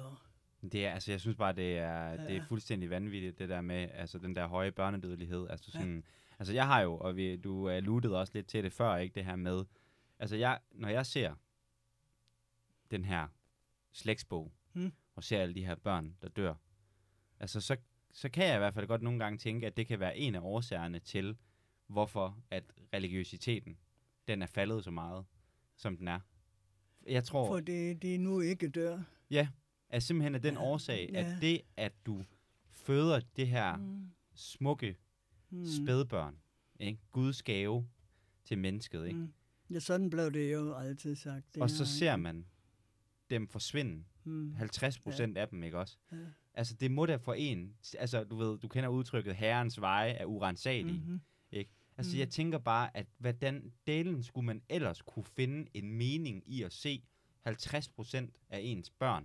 [0.72, 2.36] Det er, altså, jeg synes bare, det er, det Ja.
[2.38, 5.46] er fuldstændig vanvittigt, det der med, altså, den der høje børnedødelighed.
[5.50, 5.78] Altså, Ja.
[5.80, 6.04] sådan,
[6.38, 9.14] altså, jeg har jo, og vi, du uh, lutede også lidt til det før, ikke,
[9.14, 9.64] det her med,
[10.18, 11.34] altså, jeg, når jeg ser
[12.90, 13.28] den her
[13.92, 14.92] slægtsbog, Mm.
[15.14, 16.54] og ser alle de her børn, der dør,
[17.40, 17.76] altså, så,
[18.12, 20.34] så kan jeg i hvert fald godt nogle gange tænke, at det kan være en
[20.34, 21.36] af årsagerne til,
[21.86, 22.64] hvorfor at
[22.94, 23.78] religiøsiteten,
[24.28, 25.24] den er faldet så meget,
[25.76, 26.20] som den er.
[27.06, 27.46] Jeg tror...
[27.46, 29.02] for det, det er nu ikke dør.
[29.30, 29.48] Ja,
[29.88, 31.18] er simpelthen af den Ja, årsag, ja.
[31.34, 32.24] at det, at du
[32.70, 34.10] føder det her Mm.
[34.34, 34.96] smukke
[35.50, 35.64] Mm.
[35.66, 36.38] spædbørn,
[36.80, 37.00] ikke?
[37.12, 37.88] Guds gave
[38.44, 39.18] til mennesket, ikke?
[39.18, 39.32] Mm.
[39.70, 41.54] Ja, sådan blev det jo altid sagt.
[41.54, 42.46] Det Og så er- ser man
[43.30, 44.54] dem forsvinde, Mm.
[44.54, 45.96] 50 procent af dem, ikke også?
[46.12, 46.16] Ja.
[46.54, 50.24] Altså, det må da for en, altså, du ved, du kender udtrykket, herrens veje er
[50.24, 51.00] urensagelige.
[51.06, 51.20] Mhm.
[51.96, 52.18] Altså, Mm.
[52.18, 56.72] jeg tænker bare, at hvordan delen skulle man ellers kunne finde en mening i at
[56.72, 57.02] se
[57.44, 59.24] 50 procent af ens børn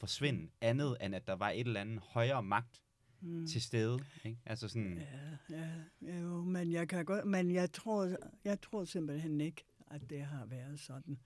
[0.00, 2.82] forsvinde, andet end at der var et eller andet højere magt
[3.20, 3.46] Mm.
[3.46, 4.38] til stede, ikke?
[4.46, 4.98] Altså sådan,
[5.50, 5.66] Ja,
[6.06, 10.22] ja, jo, men jeg kan godt, men jeg tror, jeg tror simpelthen ikke, at det
[10.22, 11.18] har været sådan.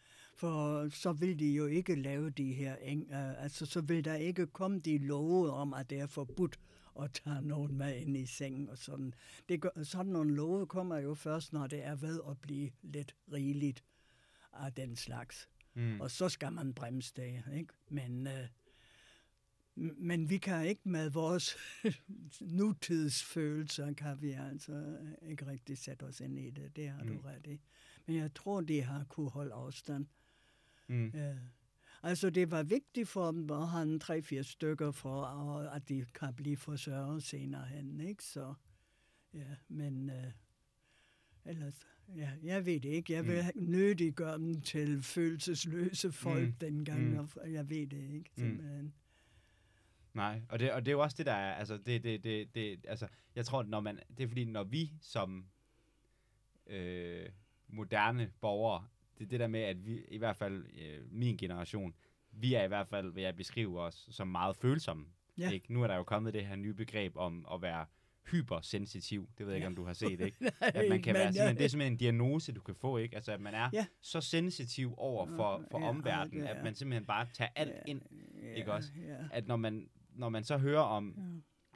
[0.43, 2.77] For så vil de jo ikke lave de her,
[3.11, 6.61] uh, altså så vil der ikke komme de love om, at det er forbudt
[7.01, 9.15] at tage nogen med ind i sengen og sådan.
[9.49, 13.17] Det gør, sådan nogle love kommer jo først, når det er ved at blive lidt
[13.33, 13.85] rigeligt
[14.53, 15.49] af den slags.
[15.75, 17.75] mm, Og så skal man bremse det, ikke?
[17.89, 18.49] Men, øh,
[19.97, 21.57] men vi kan ikke med vores
[22.61, 26.77] nutidsfølelser, kan vi altså øh, ikke rigtig sætte os ind i det.
[26.77, 27.03] Det har.
[27.03, 27.09] Mm.
[27.09, 27.61] du ret i.
[28.07, 30.07] Men jeg tror, de har kunne holde afstand.
[30.07, 30.22] mm,
[31.15, 31.35] Ja.
[32.03, 36.35] Altså, det var vigtigt for dem at have tre-fire stykker for, og at de kan
[36.35, 38.25] blive forsørget senere hen, ikke?
[38.25, 38.55] Så,
[39.35, 40.33] ja, men øh,
[41.45, 41.87] ellers,
[42.17, 43.13] ja, jeg ved det ikke.
[43.13, 43.63] Jeg vil mm.
[43.63, 46.47] nødig gøre dem til følelsesløse folk Mm.
[46.47, 46.53] mm.
[46.53, 47.19] dengang, Mm.
[47.37, 48.43] og jeg ved det ikke, Mm.
[48.43, 48.95] simpelthen.
[50.15, 52.55] Nej, og det, og det er jo også det, der er, altså, det, det, det,
[52.55, 55.47] det, altså, jeg tror, når man, det er fordi, når vi som
[56.67, 57.29] øh,
[57.69, 58.87] moderne borgere,
[59.19, 61.95] det er det der med, at vi, i hvert fald øh, min generation,
[62.33, 65.07] vi er i hvert fald, vil jeg beskrive os, som meget følsomme.
[65.39, 65.51] Ja.
[65.51, 65.73] Ikke?
[65.73, 67.87] Nu er der jo kommet det her nye begreb om at være
[68.31, 69.29] hypersensitiv.
[69.39, 69.69] Det ved jeg ikke, Ja.
[69.69, 70.53] om du har set, ikke?
[70.61, 73.17] At man kan men være simpelthen, det er simpelthen en diagnose, du kan få, ikke?
[73.17, 73.87] Altså, at man er Ja.
[74.01, 77.71] så sensitiv over for, for Ja, omverdenen, det er- at man simpelthen bare tager alt
[77.71, 77.91] Ja.
[77.91, 78.03] ind.
[78.43, 78.91] ja, ikke også?
[79.09, 79.17] Ja.
[79.33, 81.15] At når man, når man så hører om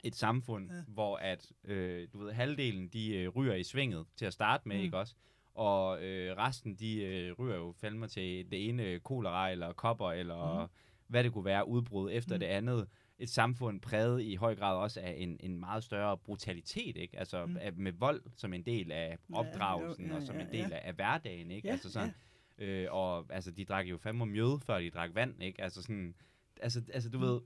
[0.03, 0.07] Ja.
[0.07, 0.75] et samfund, Ja.
[0.77, 0.83] ja.
[0.87, 4.77] hvor at, øh, du ved, halvdelen, de øh, ryger i svinget til at starte med,
[4.77, 4.83] mm.
[4.83, 5.15] ikke også?
[5.57, 10.61] Og øh, resten, de øh, ryger jo fandme til det ene kolera, eller kopper, eller
[10.61, 10.67] Mm.
[11.07, 12.39] hvad det kunne være, udbrud efter Mm.
[12.39, 12.87] det andet.
[13.19, 17.19] Et samfund præget i høj grad også af en, en meget større brutalitet, ikke?
[17.19, 17.51] Altså Mm.
[17.51, 17.59] mm.
[17.75, 20.51] med vold som en del af Ja, opdragelsen, jo, ja, ja, og som ja, en
[20.51, 20.75] del ja.
[20.75, 21.67] af, af hverdagen, ikke?
[21.67, 22.13] Ja, altså sådan,
[22.57, 25.61] øh, og altså, de drak jo fandme mjød, før de drak vand, ikke?
[25.61, 26.15] Altså sådan,
[26.61, 27.23] altså, altså du Mm.
[27.23, 27.39] ved,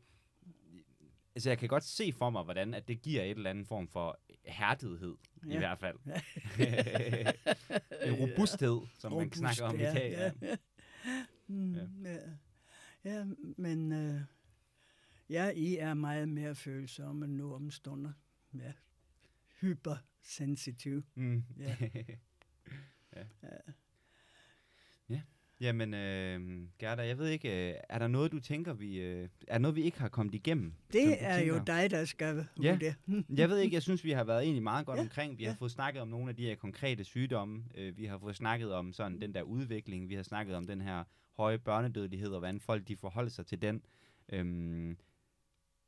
[1.36, 3.88] altså jeg kan godt se for mig, hvordan at det giver et eller andet form
[3.88, 5.16] for hærdighed,
[5.46, 5.50] ja.
[5.50, 5.58] i Ja.
[5.60, 5.98] hvert fald.
[8.08, 10.12] en robusthed, som man Robust, snakker om ja, i dag.
[10.12, 10.32] Ja.
[10.48, 10.56] Ja.
[11.48, 11.88] Mm, Ja.
[12.14, 12.20] ja.
[13.04, 13.26] ja,
[13.58, 14.22] men øh,
[15.30, 18.12] ja, I er meget mere følsomme nu om stunder.
[18.54, 18.74] Ja.
[19.62, 21.04] Hypersensitiv.
[21.16, 21.44] Mm.
[21.58, 21.76] Ja.
[21.82, 21.88] ja.
[23.44, 23.58] Ja.
[25.62, 25.66] Ja.
[25.66, 29.54] Jamen, øh, Gerda, jeg ved ikke, øh, er der noget, du tænker, vi, øh, er
[29.54, 30.74] der noget, vi ikke har kommet igennem?
[30.94, 32.72] Det er jo dig, der skal Ja.
[32.72, 32.94] vurdere.
[33.40, 35.38] Jeg ved ikke, jeg synes, vi har været egentlig meget godt Ja, omkring.
[35.38, 35.56] Vi har ja.
[35.60, 37.64] fået snakket om nogle af de her konkrete sygdomme.
[37.76, 40.10] Øh, vi har fået snakket om sådan den der udvikling.
[40.10, 41.04] Vi har snakket om den her
[41.38, 43.82] høje børnedødelighed, og hvordan folk de forholder sig til den.
[44.34, 44.98] Øhm,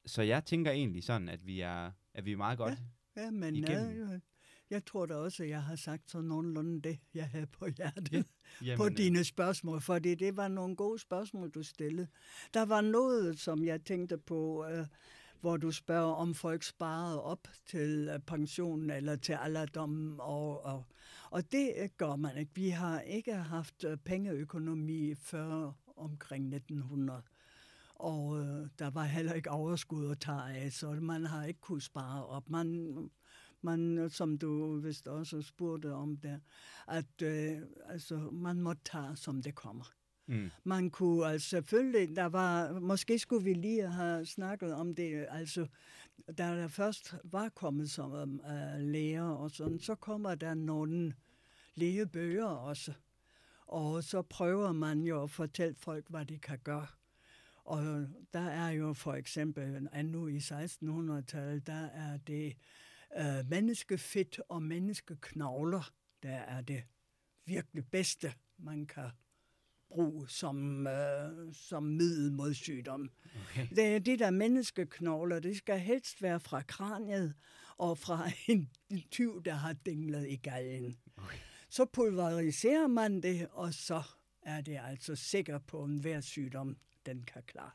[0.05, 2.73] så jeg tænker egentlig sådan, at vi er, at vi er meget godt.
[3.17, 4.11] Ja, men Igennem.
[4.11, 4.19] øh,
[4.73, 8.13] jeg tror da også, at jeg har sagt så nogenlunde det, jeg havde på hjertet.
[8.13, 8.23] Ja,
[8.65, 12.07] Jamen, på dine spørgsmål, fordi det var nogle gode spørgsmål, du stillede.
[12.53, 14.85] Der var noget, som jeg tænkte på, øh,
[15.41, 20.85] hvor du spørger, om folk sparede op til øh, pensionen eller til alderdommen, og, og,
[21.29, 22.51] og det øh, gør man ikke.
[22.55, 27.21] Vi har ikke haft øh, pengeøkonomi før omkring 1900.
[27.95, 31.83] Og øh, der var heller ikke overskud at tage af, så man har ikke kunnet
[31.83, 32.49] spare op.
[32.49, 32.95] Man,
[33.63, 36.39] man, som du vist også spurgte om der,
[36.87, 39.93] at øh, altså, man må tage, som det kommer.
[40.27, 45.25] Mm, Man kunne altså selvfølgelig, der var, måske skulle vi lige have snakket om det,
[45.29, 45.67] altså,
[46.27, 51.13] da der først var kommet som uh, læger og sådan, så kommer der nogle
[51.75, 52.93] lægebøger også.
[53.67, 56.87] Og så prøver man jo at fortælle folk, hvad de kan gøre.
[57.65, 62.57] Og der er jo for eksempel, endnu i 1600-tallet, der er det
[63.17, 65.93] øh, menneskefedt og menneskeknogler,
[66.23, 66.83] der er det
[67.45, 69.09] virkelig bedste, man kan
[69.89, 73.09] bruge som, øh, som middel mod sygdom.
[73.41, 73.67] okay.
[73.75, 77.33] Det, de der menneskeknogler, det skal helst være fra kraniet
[77.77, 78.69] og fra en
[79.11, 80.97] tyv, der har dinglet i galgen.
[81.17, 81.37] Okay.
[81.69, 84.03] Så pulveriserer man det, og så
[84.41, 87.71] er det altså sikker på, en hver sygdom den kan klare.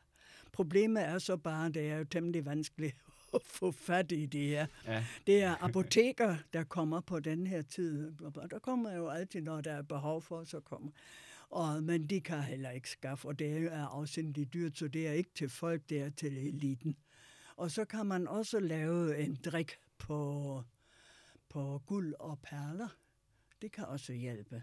[0.53, 2.97] Problemet er så bare, at det er jo temmelig vanskeligt
[3.35, 4.67] at få fat i det her.
[4.87, 8.21] Ja, Det er apoteker, der kommer på den her tid.
[8.21, 10.91] Og der kommer jo altid, når der er behov for, så kommer.
[11.51, 15.13] Og, men de kan heller ikke skaffe, og det er afsindigt dyrt, så det er
[15.13, 16.97] ikke til folk, det er til eliten.
[17.57, 20.63] Og så kan man også lave en drik på,
[21.49, 22.89] på guld og perler.
[23.63, 24.63] Det kan også hjælpe.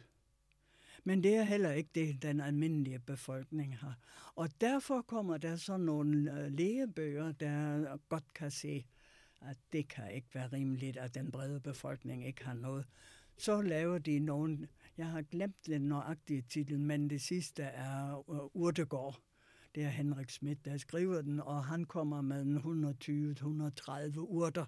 [1.07, 3.97] Men det er heller ikke det, den almindelige befolkning har.
[4.35, 8.85] Og derfor kommer der så nogle øh, lægebøger, der godt kan se,
[9.41, 12.85] at det kan ikke være rimeligt, at den brede befolkning ikke har noget.
[13.37, 18.49] Så laver de nogle, jeg har glemt den nøjagtige titel, men det sidste er uh,
[18.53, 19.19] Urtegård.
[19.75, 22.45] Det er Henrik Schmidt, der skriver den, og han kommer med
[24.15, 24.65] 120-130 urter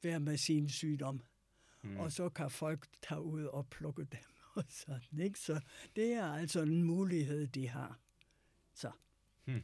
[0.00, 1.20] hver med sin sygdom.
[1.82, 1.96] Mm.
[1.96, 5.38] Og så kan folk tage ud og plukke dem og sådan, ikke?
[5.38, 5.60] Så
[5.96, 7.98] det er altså en mulighed, de har.
[8.74, 8.90] Så.
[9.44, 9.62] Hmm.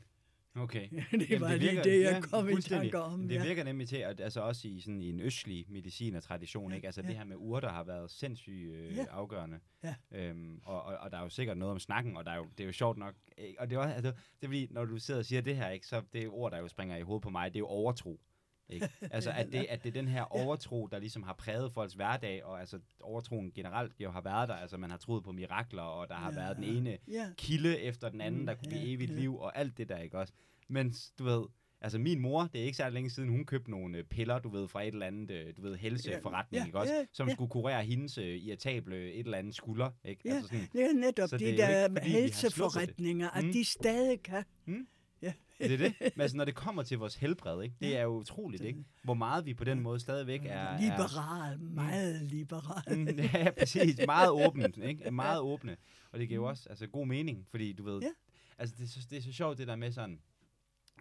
[0.57, 0.89] Okay.
[1.13, 3.29] det Jamen, var det virker, lige det, jeg ja, kom i tanke om.
[3.29, 6.87] Det virker nemlig til, at altså også i, sådan, i en østlig medicinertradition, ikke?
[6.87, 7.09] altså ja.
[7.09, 9.05] det her med urter har været sindssygt øh, ja.
[9.11, 9.61] afgørende.
[9.85, 9.95] Ja.
[10.11, 12.47] Øhm, og, og, og, der er jo sikkert noget om snakken, og der er jo,
[12.59, 13.15] det er jo sjovt nok.
[13.39, 13.61] Ikke?
[13.61, 15.69] Og det er, også, altså, det er fordi, når du sidder og siger det her,
[15.69, 18.21] ikke, så det ord, der jo springer i hovedet på mig, det er jo overtro.
[18.69, 18.89] Ikke?
[19.11, 22.45] Altså, at det, at det er den her overtro, der ligesom har præget folks hverdag,
[22.45, 24.55] og altså overtroen generelt jo har været der.
[24.55, 26.39] Altså, man har troet på mirakler, og der har ja.
[26.39, 27.31] været den ene ja.
[27.37, 30.33] kilde efter den anden, der kunne give evigt liv, og alt det der, ikke også?
[30.69, 31.45] Men du ved,
[31.81, 34.49] altså min mor, det er ikke særlig længe siden, hun købte nogle øh, piller, du
[34.49, 36.95] ved, fra et eller andet, øh, du ved, helseforretning, ja, ikke også?
[36.95, 37.35] Ja, som ja.
[37.35, 40.23] skulle kurere hendes uh, irritable et eller andet skulder, ikke?
[40.25, 43.53] Ja, altså sådan, det er netop de der ikke, helseforretninger, at mm.
[43.53, 44.45] de stadig kan...
[44.67, 44.87] Mm.
[45.23, 45.33] Ja.
[45.59, 45.95] det er det.
[46.01, 47.77] Men altså, når det kommer til vores helbred, ikke?
[47.81, 48.85] det er jo utroligt, ikke?
[49.03, 50.81] hvor meget vi på den måde stadigvæk er...
[50.81, 52.99] Liberal, er, meget liberal.
[52.99, 54.01] Mm, ja, præcis.
[54.07, 54.79] Meget åbent.
[54.79, 55.11] Ikke?
[55.11, 55.77] Meget åbne.
[56.13, 56.51] Og det giver jo mm.
[56.51, 58.01] også altså, god mening, fordi du ved...
[58.01, 58.11] Ja.
[58.59, 60.21] Altså, det, er så, det er så sjovt, det der med sådan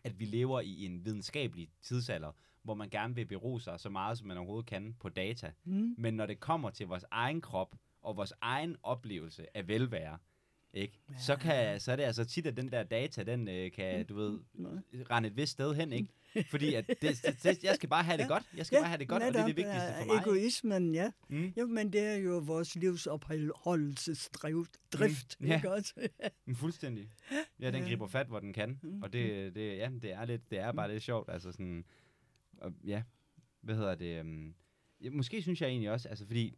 [0.05, 2.31] at vi lever i en videnskabelig tidsalder,
[2.63, 5.51] hvor man gerne vil bero sig så meget, som man overhovedet kan på data.
[5.63, 5.95] Mm.
[5.97, 10.17] Men når det kommer til vores egen krop og vores egen oplevelse af velvære,
[10.75, 10.99] ikke?
[11.09, 11.17] Ja.
[11.17, 14.15] Så, kan, så er det altså tit, at den der data, den øh, kan, du
[14.15, 14.39] ved,
[15.11, 16.09] rende et vist sted hen, ikke?
[16.51, 17.01] Fordi at det,
[17.43, 18.27] det, jeg skal bare have det ja.
[18.27, 18.43] godt.
[18.57, 20.21] Jeg skal ja, bare have det godt, netop, og det er det vigtigste for mig.
[20.21, 21.11] Egoismen, ja.
[21.29, 21.53] Mm.
[21.57, 25.47] Jo, men det er jo vores livsopholdelsesdrift, drift, mm.
[25.47, 25.55] ja.
[25.55, 25.93] ikke også?
[26.45, 27.09] men fuldstændig.
[27.59, 28.79] Ja, den griber fat, hvor den kan.
[28.83, 29.03] Mm.
[29.03, 31.85] Og det, det, ja, det er lidt, det er bare lidt sjovt, altså sådan,
[32.57, 33.03] og, ja,
[33.61, 34.55] hvad hedder det, um,
[35.01, 36.57] ja, måske synes jeg egentlig også, altså fordi,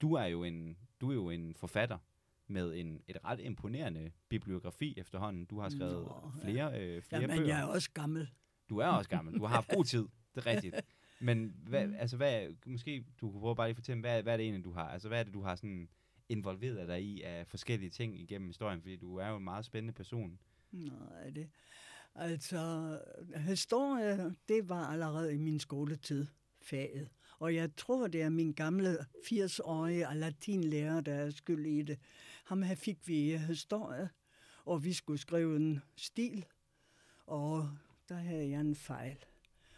[0.00, 1.98] du er jo en, du er jo en forfatter,
[2.46, 5.44] med en, et ret imponerende bibliografi efterhånden.
[5.44, 6.80] Du har skrevet Nå, flere, ja.
[6.80, 7.48] øh, flere ja, men bøger.
[7.48, 8.30] jeg er også gammel.
[8.70, 9.34] Du er også gammel.
[9.34, 10.08] Du har haft god tid.
[10.34, 10.74] Det er rigtigt.
[11.20, 11.94] Men hvad, mm.
[11.98, 14.64] altså, hvad, måske du kunne prøve bare lige at fortælle, hvad, hvad er det egentlig,
[14.64, 14.88] du har?
[14.88, 15.88] Altså, hvad er det, du har sådan
[16.28, 18.80] involveret dig i af forskellige ting igennem historien?
[18.80, 20.38] Fordi du er jo en meget spændende person.
[20.72, 21.48] Nej, det...
[22.14, 22.98] Altså,
[23.36, 26.26] historie, det var allerede i min skoletid
[26.62, 27.08] faget.
[27.38, 31.98] Og jeg tror, det er min gamle 80-årige latinlærer, der er skyld i det.
[32.44, 34.10] Ham her fik vi historie,
[34.64, 36.44] og vi skulle skrive en stil,
[37.26, 37.70] og
[38.08, 39.16] der havde jeg en fejl.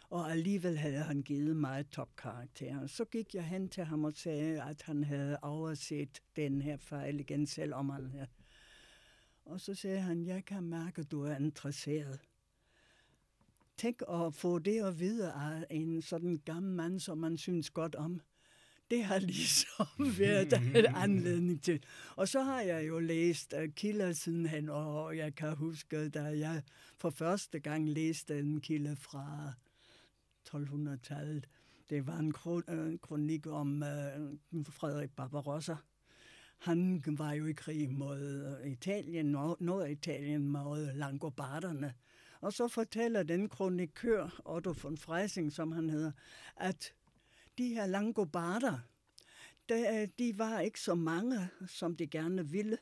[0.09, 2.87] Og alligevel havde han givet mig topkarakter.
[2.87, 7.19] Så gik jeg hen til ham og sagde, at han havde overset den her fejl
[7.19, 8.27] igen, selvom han havde.
[9.45, 12.19] Og så sagde han, jeg kan mærke, at du er interesseret.
[13.79, 17.95] Tænk at få det at vide af en sådan gammel mand, som man synes godt
[17.95, 18.21] om.
[18.91, 19.87] Det har ligesom
[20.19, 21.83] været en anledning til.
[22.15, 26.61] Og så har jeg jo læst uh, kilder sidenhen, og jeg kan huske, da jeg
[26.97, 29.53] for første gang læste en kilde fra
[30.49, 31.47] 1200-tallet.
[31.89, 32.33] Det var en
[32.69, 33.83] øh, kronik om
[34.51, 35.75] uh, Frederik Barbarossa.
[36.57, 39.25] Han var jo i krig mod Italien,
[39.59, 41.93] Norditalien mod langobarderne.
[42.41, 46.11] Og så fortæller den kronikør, Otto von Freising, som han hedder,
[46.55, 46.93] at
[47.57, 48.79] de her langobarder,
[50.19, 52.77] de var ikke så mange, som de gerne ville.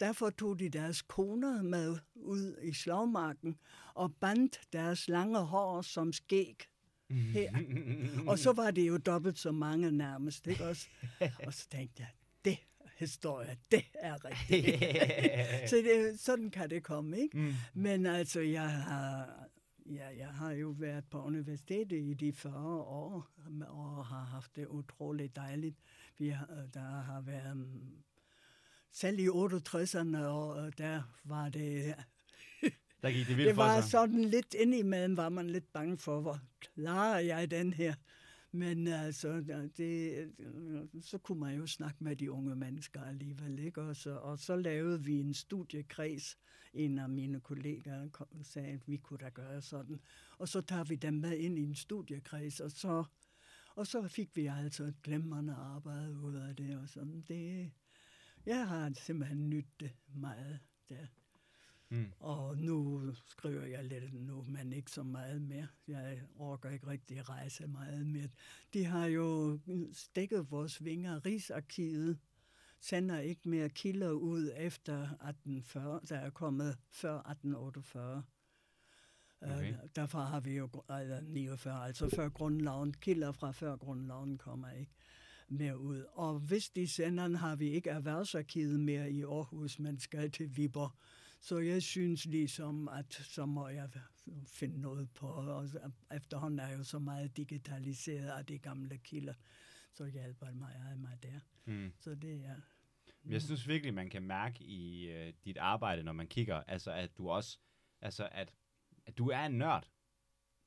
[0.00, 3.58] Derfor tog de deres koner med ud i slagmarken
[3.94, 6.62] og bandt deres lange hår som skæg
[7.10, 7.58] her.
[8.30, 10.88] og så var det jo dobbelt så mange nærmest, ikke også?
[11.46, 12.08] Og så tænkte jeg,
[12.44, 12.58] det
[12.96, 14.80] historie, det er rigtigt.
[15.70, 17.38] så det, sådan kan det komme, ikke?
[17.38, 17.54] Mm.
[17.74, 19.28] Men altså, jeg har,
[19.86, 23.30] ja, jeg har jo været på universitetet i de 40 år,
[23.68, 25.76] og har haft det utroligt dejligt.
[26.18, 27.96] Vi har, der har været, mm,
[28.92, 31.94] selv i 68'erne, og der var det
[33.02, 36.40] der gik det vildt Det var sådan lidt indimellem, var man lidt bange for, hvor
[36.60, 37.94] klarer jeg den her?
[38.52, 39.40] Men altså,
[39.76, 40.32] det,
[41.00, 43.82] så kunne man jo snakke med de unge mennesker alligevel, ikke?
[43.82, 46.38] Og så, og så lavede vi en studiekreds.
[46.74, 50.00] En af mine kollegaer kom, sagde, at vi kunne da gøre sådan.
[50.38, 53.04] Og så tager vi dem med ind i en studiekreds, og så,
[53.76, 56.78] og så fik vi altså et glemrende arbejde ud af det.
[56.78, 57.24] Og sådan.
[57.28, 57.72] Det,
[58.46, 61.06] Jeg har simpelthen nyttet det meget der.
[61.88, 62.12] Mm.
[62.20, 65.66] Og nu skriver jeg lidt nu, men ikke så meget mere.
[65.88, 68.28] Jeg orker ikke rigtig rejse meget mere.
[68.74, 69.58] De har jo
[69.92, 71.26] stikket vores vinger.
[71.26, 72.18] Rigsarkivet
[72.80, 78.22] sender ikke mere kilder ud efter 1840, der er kommet før 1848.
[79.40, 79.72] Okay.
[79.72, 80.68] Uh, derfor har vi jo
[81.00, 82.94] eller 49, altså før grundloven.
[82.94, 84.92] Kilder fra før grundloven kommer ikke
[85.48, 86.04] mere ud.
[86.12, 90.92] Og hvis de sender har vi ikke erhvervsarkivet mere i Aarhus, man skal til Viborg.
[91.40, 93.88] Så jeg synes ligesom, at så må jeg
[94.46, 95.26] finde noget på.
[95.26, 95.68] Og
[96.16, 99.34] efterhånden er jo så meget digitaliseret af de gamle kilder,
[99.92, 101.40] så hjælper mig af mig der.
[101.64, 101.92] Mm.
[102.00, 102.56] Så det er...
[103.24, 107.16] Jeg synes virkelig, man kan mærke i øh, dit arbejde, når man kigger, altså at
[107.18, 107.58] du også,
[108.02, 108.52] altså at,
[109.06, 109.88] at du er en nørd.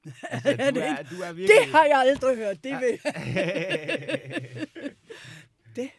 [0.32, 1.48] Altså, du, det er, du er virkelig...
[1.66, 4.68] Det har jeg aldrig hørt, det ved jeg.
[5.76, 5.90] Det?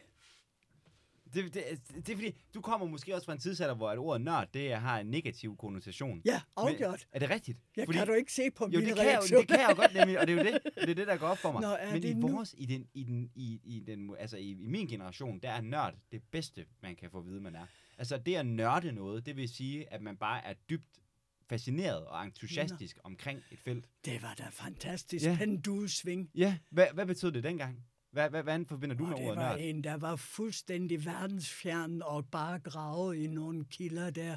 [1.35, 3.99] Det, det, det, det er fordi, du kommer måske også fra en tidsalder, hvor et
[3.99, 6.23] ord nørd, det har en negativ konnotation.
[6.25, 7.07] Ja, afgjort.
[7.13, 7.59] er det rigtigt?
[7.77, 9.41] Jeg fordi, kan du ikke se på jo, min det kan, jeg, reaktion.
[9.41, 11.17] det kan jeg jo godt nemlig, og det er jo det, det, er det der
[11.17, 11.61] går op for mig.
[11.63, 12.29] Nå, er Men i nu?
[12.29, 15.61] vores, i den, i den, i, i den, altså i, i min generation, der er
[15.61, 17.67] nørd det bedste, man kan få at vide, man er.
[17.99, 21.01] Altså det at nørde noget, det vil sige, at man bare er dybt
[21.49, 23.01] fascineret og entusiastisk Nå.
[23.05, 23.85] omkring et felt.
[24.05, 25.25] Det var da fantastisk.
[25.25, 25.31] Ja.
[25.31, 25.37] Ja.
[25.37, 26.31] Pendulsving.
[26.35, 27.85] Ja, hvad, hvad betød det dengang?
[28.13, 29.59] Hvad, hvad, hvad forbinder du Og med det ordet var nørd?
[29.61, 34.37] en, der var fuldstændig verdensfjern og bare grave i nogle kilder der.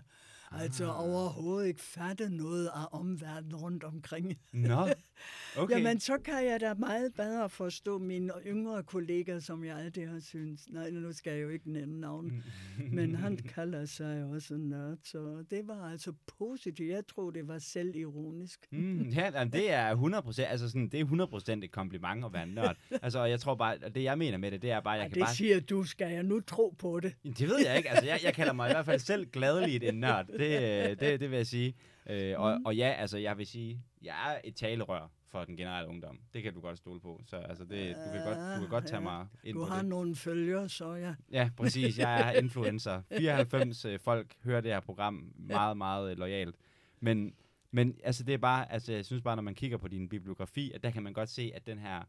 [0.61, 1.09] Altså Ah.
[1.09, 4.37] overhovedet ikke fatte noget af omverdenen rundt omkring.
[4.51, 4.87] Nå,
[5.57, 5.75] okay.
[5.75, 10.19] Jamen, så kan jeg da meget bedre forstå mine yngre kolleger, som jeg altid har
[10.19, 10.69] syntes.
[10.69, 12.43] Nej, nu skal jeg jo ikke nævne navn.
[12.91, 16.89] Men han kalder sig også nørd, så det var altså positivt.
[16.89, 18.59] Jeg tror, det var selvironisk.
[18.71, 22.75] Mm, ja, det er 100%, altså sådan, det er 100% et kompliment at være nørd.
[23.01, 25.01] altså, og jeg tror bare, og det jeg mener med det, det er bare, jeg
[25.03, 25.35] Og kan det bare...
[25.35, 27.13] siger du, skal jeg nu tro på det?
[27.23, 27.89] Det ved jeg ikke.
[27.89, 30.27] Altså, jeg, jeg kalder mig i hvert fald selv gladeligt en nørd.
[30.27, 31.73] Det, øh, det, det vil jeg sige.
[32.09, 35.89] Øh, og, og ja, altså, jeg vil sige, jeg er et talerør for den generelle
[35.89, 36.19] ungdom.
[36.33, 37.21] Det kan du godt stole på.
[37.25, 39.77] Så altså, det, du, kan godt, du kan godt tage Ja, mig ind Du har
[39.77, 39.85] det.
[39.85, 41.15] nogle følgere, så ja.
[41.31, 41.99] Ja, præcis.
[41.99, 43.01] Jeg er influencer.
[43.17, 46.55] 94 øh, folk hører det her program meget, meget øh, lojalt.
[46.99, 47.33] Men,
[47.71, 50.71] men altså, det er bare, altså, jeg synes bare, når man kigger på din bibliografi,
[50.71, 52.01] at der kan man godt se, at den her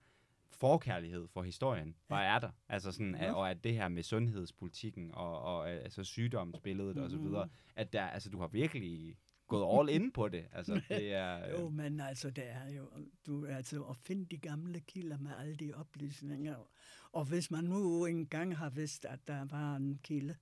[0.64, 2.50] forkærlighed for historien bare er der.
[2.68, 7.10] Altså sådan, at, og at det her med sundhedspolitikken og, og øh, altså sygdomsbilledet og
[7.10, 7.24] så Mhm.
[7.26, 9.16] videre, at der, altså, du har virkelig
[9.48, 10.44] gået all in på det.
[10.52, 11.50] Altså, det er...
[11.50, 12.88] Jo, men altså, det er jo,
[13.26, 16.68] du, altså, at finde de gamle kilder med alle de oplysninger.
[17.12, 20.36] Og hvis man nu engang har vidst, at der var en kilde,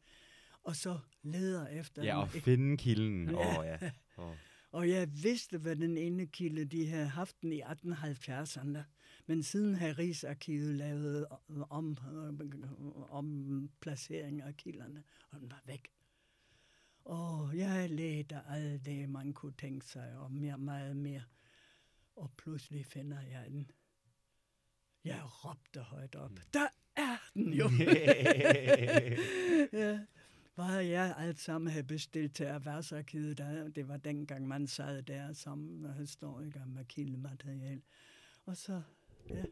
[0.65, 3.29] og så leder efter Ja, den, og finde kilden.
[3.35, 3.59] Åh, Ja.
[3.59, 3.91] oh, ja.
[4.17, 4.35] Oh.
[4.73, 8.79] Og jeg vidste, hvad den ene kilde, de havde haft den i 1870'erne.
[9.27, 11.27] Men siden har Rigsarkivet lavet
[11.71, 11.97] om,
[13.11, 15.93] om placering af kilderne, og den var væk.
[17.05, 21.23] Og jeg ledte alt det, man kunne tænke sig, og mere, meget mere.
[22.17, 23.71] Og pludselig finder jeg den.
[25.05, 26.33] Jeg råbte højt op.
[26.55, 27.71] Der er den jo!
[29.83, 29.99] ja.
[30.55, 35.33] Hvad jeg alt sammen havde bestilt til erhvervsarkivet, der, det var dengang, man sad der
[35.33, 37.83] som historiker med kildemateriale.
[38.47, 38.83] Og så,
[39.31, 39.43] ja,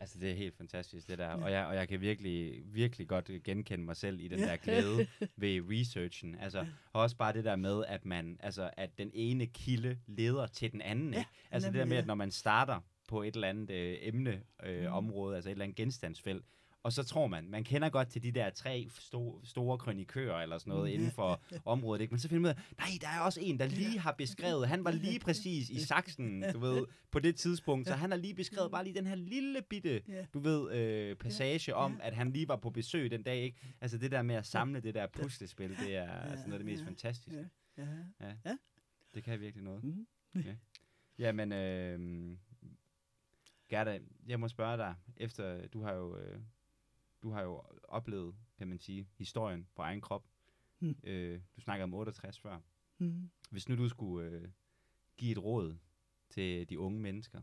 [0.00, 1.28] Altså, det er helt fantastisk, det der.
[1.28, 4.46] Og, jeg, og jeg kan virkelig, virkelig godt genkende mig selv i den Ja.
[4.46, 5.06] der glæde
[5.36, 6.34] ved researchen.
[6.34, 10.46] Altså, og også bare det der med, at man, altså, at den ene kilde leder
[10.46, 11.12] til den anden.
[11.12, 11.30] Ja, ikke?
[11.50, 12.00] altså, det der med, ja.
[12.00, 14.92] at når man starter på et eller andet øh, emne, øh, Mhm.
[14.92, 16.44] område, altså et eller andet genstandsfelt,
[16.84, 20.58] og så tror man, man kender godt til de der tre store, store krønikører eller
[20.58, 20.94] sådan noget Ja.
[20.94, 22.12] inden for området, ikke?
[22.14, 24.84] men så finder man ud nej, der er også en, der lige har beskrevet, han
[24.84, 28.70] var lige præcis i saksen, du ved, på det tidspunkt, så han har lige beskrevet
[28.70, 30.26] bare lige den her lille bitte, ja.
[30.34, 32.06] du ved, øh, passage om, ja.
[32.06, 33.58] at han lige var på besøg den dag, ikke?
[33.80, 36.66] Altså det der med at samle det der puslespil, det er altså noget af det
[36.66, 37.48] mest ja, fantastiske.
[38.44, 38.56] ja.
[39.14, 39.84] Det kan virkelig noget.
[39.84, 40.06] Mm.
[41.18, 42.36] Jamen, øh,
[43.68, 46.38] Gerda, jeg må spørge dig, efter du har jo, øh,
[47.24, 50.24] du har jo oplevet, kan man sige, historien på egen krop.
[50.80, 50.96] Mm.
[51.04, 52.60] Øh, du snakker om 68 før.
[52.98, 53.30] Mm.
[53.50, 54.48] Hvis nu du skulle øh,
[55.16, 55.76] give et råd
[56.30, 57.42] til de unge mennesker,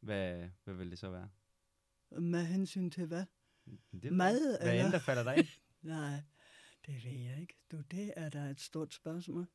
[0.00, 1.28] hvad, hvad vil det så være?
[2.20, 3.24] Med hensyn til hvad?
[4.02, 4.84] Det, Mad, Hvad eller?
[4.84, 5.46] end der falder dig ind?
[5.82, 6.22] Nej,
[6.86, 7.54] det ved jeg ikke.
[7.72, 9.46] Du, det er da et stort spørgsmål.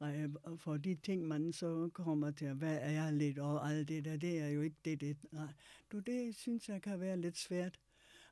[0.00, 3.88] Nej, øh, for de ting, man så kommer til, hvad er jeg lidt og alt
[3.88, 5.16] det der, det er jo ikke det, det.
[5.32, 5.52] Nej,
[5.92, 7.80] du, det synes jeg kan være lidt svært.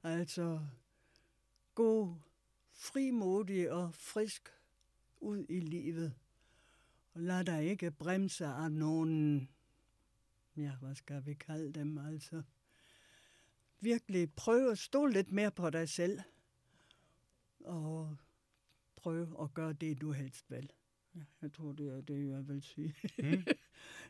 [0.03, 0.61] Altså,
[1.75, 2.19] gå
[2.73, 4.49] frimodig og frisk
[5.21, 6.15] ud i livet.
[7.15, 9.49] Og lad dig ikke bremse af nogen,
[10.57, 12.43] ja, hvad skal vi kalde dem altså,
[13.81, 16.21] virkelig prøv at stå lidt mere på dig selv.
[17.65, 18.17] Og
[18.97, 20.71] prøv at gøre det, du helst vil.
[21.17, 22.95] Ja, jeg tror, det er det, jeg vil sige.
[23.19, 23.45] Mm.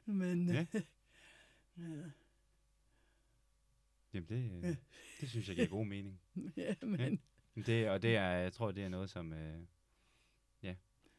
[0.19, 0.67] Men Ja.
[1.79, 2.03] ja,
[4.15, 4.77] Jamen, det, øh, Ja.
[5.21, 6.21] det synes jeg giver god mening.
[6.57, 7.21] ja, men
[7.67, 9.61] Det, og det er, jeg tror, det er noget, som, øh,
[10.63, 10.75] ja,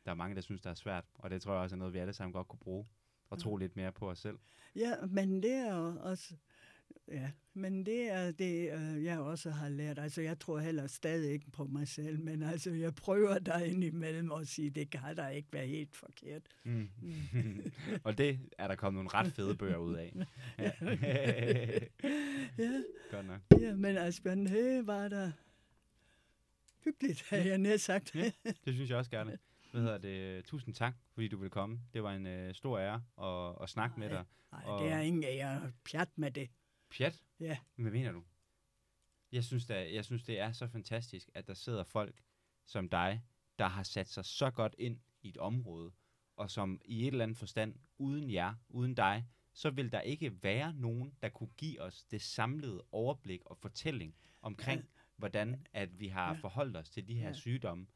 [0.05, 1.05] der er mange, der synes, der er svært.
[1.13, 2.87] Og det tror jeg også er noget, vi alle sammen godt kunne bruge.
[3.29, 4.39] Og tro lidt mere på os selv.
[4.75, 6.35] Ja, men det er også...
[7.11, 9.99] Ja, men det er det, øh, jeg også har lært.
[9.99, 14.31] Altså, jeg tror heller stadig ikke på mig selv, men altså, jeg prøver der indimellem
[14.31, 16.41] at sige, det kan da ikke være helt forkert.
[16.63, 16.89] Mm.
[18.03, 20.13] og det er der kommet nogle ret fede bøger ud af.
[20.59, 20.71] Ja.
[22.57, 22.81] Ja,
[23.11, 23.39] Godt nok.
[23.61, 25.31] ja men Asbjørn, det var da
[26.83, 28.15] hyggeligt, har jeg nær sagt.
[28.15, 28.31] Ja.
[28.65, 29.37] Det synes jeg også gerne.
[29.71, 30.45] Hvad hedder det?
[30.45, 31.79] Tusind tak, fordi du ville komme.
[31.93, 34.23] Det var en øh, stor ære at, at snakke med dig.
[34.51, 35.71] Nej, Og- det er ingen ære.
[35.91, 36.49] Pjat med det.
[36.89, 37.23] Pjat?
[37.39, 37.57] Ja.
[37.75, 38.23] Hvad mener du?
[39.31, 42.21] Jeg synes, da, jeg synes, det er så fantastisk, at der sidder folk
[42.65, 43.23] som dig,
[43.59, 45.91] der har sat sig så godt ind i et område,
[46.35, 50.43] og som i et eller andet forstand, uden jer, uden dig, så vil der ikke
[50.43, 54.87] være nogen, der kunne give os det samlede overblik og fortælling omkring, ja.
[55.15, 56.39] hvordan at vi har Ja.
[56.39, 57.33] forholdt os til de her Ja.
[57.33, 57.87] sygdomme.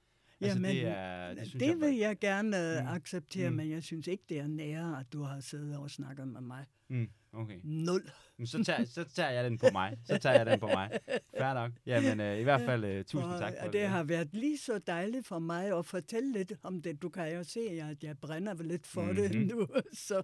[0.42, 2.48] Altså, Jamen, det, er, det, synes det jeg, vil jeg gerne
[2.80, 2.86] Mm.
[2.88, 2.88] mm.
[2.94, 3.56] acceptere, Mm.
[3.56, 6.66] men jeg synes ikke, det er nære, at du har siddet og snakket med mig.
[6.88, 7.60] Mm, okay.
[7.64, 8.02] Nul.
[8.38, 9.98] Men så tager, så tager jeg den på mig.
[10.06, 11.00] Så tager jeg den på mig.
[11.38, 11.72] Fair nok.
[11.86, 14.58] Jamen, øh, i hvert fald øh, tusind og, tak for og det har været lige
[14.58, 17.02] så dejligt for mig at fortælle lidt om det.
[17.02, 19.20] Du kan jo se, at jeg brænder lidt for mm-hmm.
[19.20, 19.32] Mhm.
[19.32, 19.68] det nu.
[20.08, 20.24] Så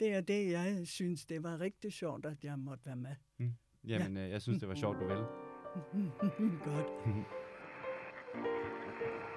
[0.00, 3.16] det er det, jeg synes, det var rigtig sjovt, at jeg måtte være med.
[3.84, 5.16] Jamen, øh, jeg synes, det var sjovt, du vil.
[6.64, 6.86] Godt.